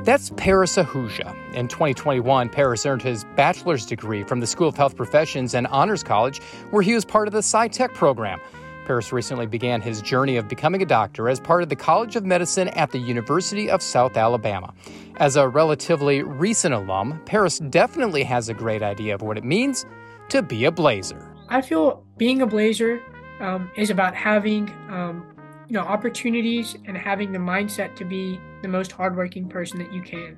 That's 0.08 0.32
Paras 0.38 0.78
Ahuja. 0.78 1.36
In 1.54 1.68
2021, 1.68 2.48
Paras 2.48 2.86
earned 2.86 3.02
his 3.02 3.26
bachelor's 3.36 3.86
degree 3.86 4.24
from 4.24 4.40
the 4.40 4.48
School 4.48 4.70
of 4.70 4.78
Health 4.78 4.96
Professions 4.96 5.54
and 5.54 5.68
Honors 5.68 6.02
College, 6.02 6.40
where 6.70 6.82
he 6.82 6.94
was 6.94 7.04
part 7.04 7.28
of 7.28 7.34
the 7.34 7.42
SciTech 7.42 7.94
program. 7.94 8.40
Paras 8.88 9.12
recently 9.12 9.46
began 9.46 9.82
his 9.82 10.02
journey 10.02 10.38
of 10.38 10.48
becoming 10.48 10.82
a 10.82 10.86
doctor 10.86 11.28
as 11.28 11.42
part 11.42 11.62
of 11.62 11.68
the 11.68 11.76
College 11.76 12.16
of 12.16 12.24
Medicine 12.24 12.70
at 12.70 12.90
the 12.90 12.98
University 12.98 13.70
of 13.70 13.82
South 13.82 14.16
Alabama. 14.16 14.74
As 15.18 15.36
a 15.36 15.46
relatively 15.46 16.24
recent 16.24 16.74
alum, 16.74 17.22
Paras 17.26 17.60
definitely 17.60 18.24
has 18.24 18.48
a 18.48 18.54
great 18.54 18.82
idea 18.82 19.14
of 19.14 19.22
what 19.22 19.38
it 19.38 19.44
means 19.44 19.86
to 20.30 20.42
be 20.42 20.64
a 20.64 20.72
blazer. 20.72 21.36
I 21.50 21.62
feel 21.62 22.02
being 22.16 22.42
a 22.42 22.48
blazer 22.48 23.02
um, 23.42 23.70
is 23.76 23.90
about 23.90 24.16
having 24.16 24.70
um, 24.90 25.36
you 25.68 25.74
know 25.74 25.82
opportunities 25.82 26.78
and 26.86 26.98
having 26.98 27.34
the 27.34 27.40
mindset 27.40 27.94
to 27.98 28.06
be 28.06 28.40
the 28.62 28.70
most 28.70 28.94
hardworking 28.94 29.50
person 29.50 29.80
that 29.80 29.92
you 29.92 30.02
can. 30.02 30.38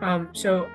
Um, 0.00 0.30
so 0.32 0.70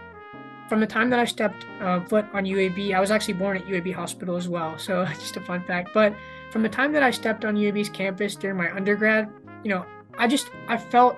from 0.70 0.80
the 0.80 0.88
time 0.88 1.10
that 1.10 1.18
I 1.18 1.26
stepped 1.26 1.66
uh, 1.82 2.02
foot 2.06 2.26
on 2.34 2.46
UAB, 2.46 2.94
I 2.94 3.00
was 3.00 3.10
actually 3.10 3.34
born 3.34 3.58
at 3.58 3.66
UAB 3.66 3.96
Hospital 3.96 4.36
as 4.36 4.48
well. 4.48 4.78
So 4.78 5.06
just 5.14 5.38
a 5.38 5.42
fun 5.42 5.64
fact. 5.64 5.90
But 5.92 6.14
from 6.56 6.64
the 6.64 6.70
time 6.70 6.94
that 6.94 7.04
I 7.04 7.12
stepped 7.12 7.44
on 7.44 7.58
UAB's 7.58 7.90
campus 7.90 8.34
during 8.38 8.56
my 8.56 8.74
undergrad, 8.74 9.28
you 9.62 9.70
know, 9.70 9.86
I 10.18 10.26
just 10.26 10.50
I 10.70 10.78
felt 10.78 11.18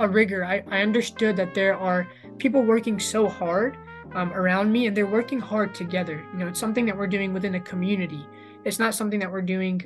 a 0.00 0.06
rigor. 0.06 0.44
I, 0.44 0.62
I 0.70 0.82
understood 0.82 1.34
that 1.38 1.54
there 1.54 1.74
are 1.74 2.06
people 2.36 2.62
working 2.62 3.00
so 3.00 3.26
hard 3.26 3.78
um, 4.14 4.34
around 4.34 4.70
me 4.70 4.86
and 4.86 4.94
they're 4.94 5.06
working 5.06 5.40
hard 5.40 5.74
together. 5.74 6.22
You 6.34 6.40
know, 6.40 6.46
it's 6.46 6.60
something 6.60 6.84
that 6.84 6.94
we're 6.94 7.06
doing 7.06 7.32
within 7.32 7.54
a 7.54 7.60
community. 7.60 8.26
It's 8.66 8.78
not 8.78 8.94
something 8.94 9.18
that 9.20 9.32
we're 9.32 9.40
doing 9.40 9.80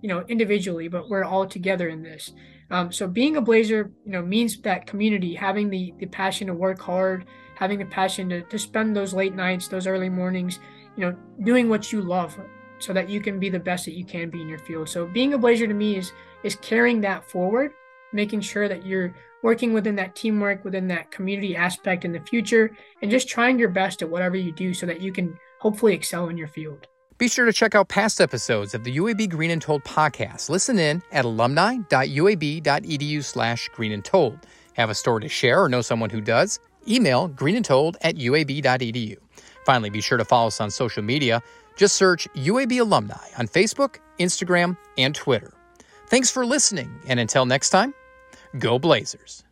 you 0.00 0.08
know, 0.08 0.24
individually, 0.28 0.86
but 0.86 1.10
we're 1.10 1.24
all 1.24 1.44
together 1.44 1.88
in 1.88 2.04
this. 2.04 2.32
Um, 2.70 2.92
so 2.92 3.08
being 3.08 3.36
a 3.36 3.40
Blazer, 3.40 3.90
you 4.06 4.12
know, 4.12 4.22
means 4.22 4.60
that 4.60 4.86
community, 4.86 5.34
having 5.34 5.70
the 5.70 5.92
the 5.98 6.06
passion 6.06 6.46
to 6.46 6.54
work 6.54 6.80
hard, 6.80 7.24
having 7.56 7.80
the 7.80 7.84
passion 7.84 8.28
to, 8.28 8.42
to 8.42 8.60
spend 8.60 8.94
those 8.94 9.12
late 9.12 9.34
nights, 9.34 9.66
those 9.66 9.88
early 9.88 10.08
mornings, 10.08 10.60
you 10.96 11.04
know, 11.04 11.16
doing 11.42 11.68
what 11.68 11.92
you 11.92 12.00
love 12.00 12.38
so 12.80 12.92
that 12.92 13.08
you 13.08 13.20
can 13.20 13.38
be 13.38 13.48
the 13.48 13.58
best 13.58 13.84
that 13.84 13.94
you 13.94 14.04
can 14.04 14.30
be 14.30 14.40
in 14.40 14.48
your 14.48 14.58
field. 14.58 14.88
So 14.88 15.06
being 15.06 15.34
a 15.34 15.38
Blazer 15.38 15.66
to 15.66 15.74
me 15.74 15.96
is 15.96 16.12
is 16.42 16.56
carrying 16.56 17.00
that 17.02 17.24
forward, 17.24 17.72
making 18.12 18.40
sure 18.40 18.68
that 18.68 18.84
you're 18.84 19.14
working 19.42 19.72
within 19.72 19.96
that 19.96 20.14
teamwork, 20.14 20.64
within 20.64 20.88
that 20.88 21.10
community 21.10 21.56
aspect 21.56 22.04
in 22.04 22.12
the 22.12 22.20
future, 22.20 22.70
and 23.02 23.10
just 23.10 23.28
trying 23.28 23.58
your 23.58 23.68
best 23.68 24.02
at 24.02 24.10
whatever 24.10 24.36
you 24.36 24.52
do 24.52 24.74
so 24.74 24.86
that 24.86 25.00
you 25.00 25.12
can 25.12 25.36
hopefully 25.60 25.94
excel 25.94 26.28
in 26.28 26.36
your 26.36 26.48
field. 26.48 26.86
Be 27.18 27.28
sure 27.28 27.44
to 27.44 27.52
check 27.52 27.74
out 27.74 27.88
past 27.88 28.20
episodes 28.20 28.74
of 28.74 28.82
the 28.84 28.96
UAB 28.96 29.28
Green 29.28 29.50
and 29.50 29.60
Told 29.60 29.84
podcast. 29.84 30.48
Listen 30.48 30.78
in 30.78 31.02
at 31.12 31.26
alumni.uab.edu 31.26 33.22
slash 33.22 33.68
green 33.74 33.92
and 33.92 34.02
told. 34.02 34.38
Have 34.74 34.88
a 34.88 34.94
story 34.94 35.20
to 35.22 35.28
share 35.28 35.62
or 35.62 35.68
know 35.68 35.82
someone 35.82 36.08
who 36.08 36.22
does? 36.22 36.58
Email 36.88 37.28
greenandtold 37.28 37.98
at 38.00 38.16
uab.edu. 38.16 39.18
Finally, 39.66 39.90
be 39.90 40.00
sure 40.00 40.16
to 40.16 40.24
follow 40.24 40.46
us 40.46 40.60
on 40.60 40.70
social 40.70 41.02
media. 41.02 41.42
Just 41.80 41.96
search 41.96 42.28
UAB 42.34 42.78
Alumni 42.78 43.26
on 43.38 43.48
Facebook, 43.48 44.00
Instagram, 44.18 44.76
and 44.98 45.14
Twitter. 45.14 45.54
Thanks 46.08 46.30
for 46.30 46.44
listening, 46.44 47.00
and 47.06 47.18
until 47.18 47.46
next 47.46 47.70
time, 47.70 47.94
go 48.58 48.78
Blazers. 48.78 49.44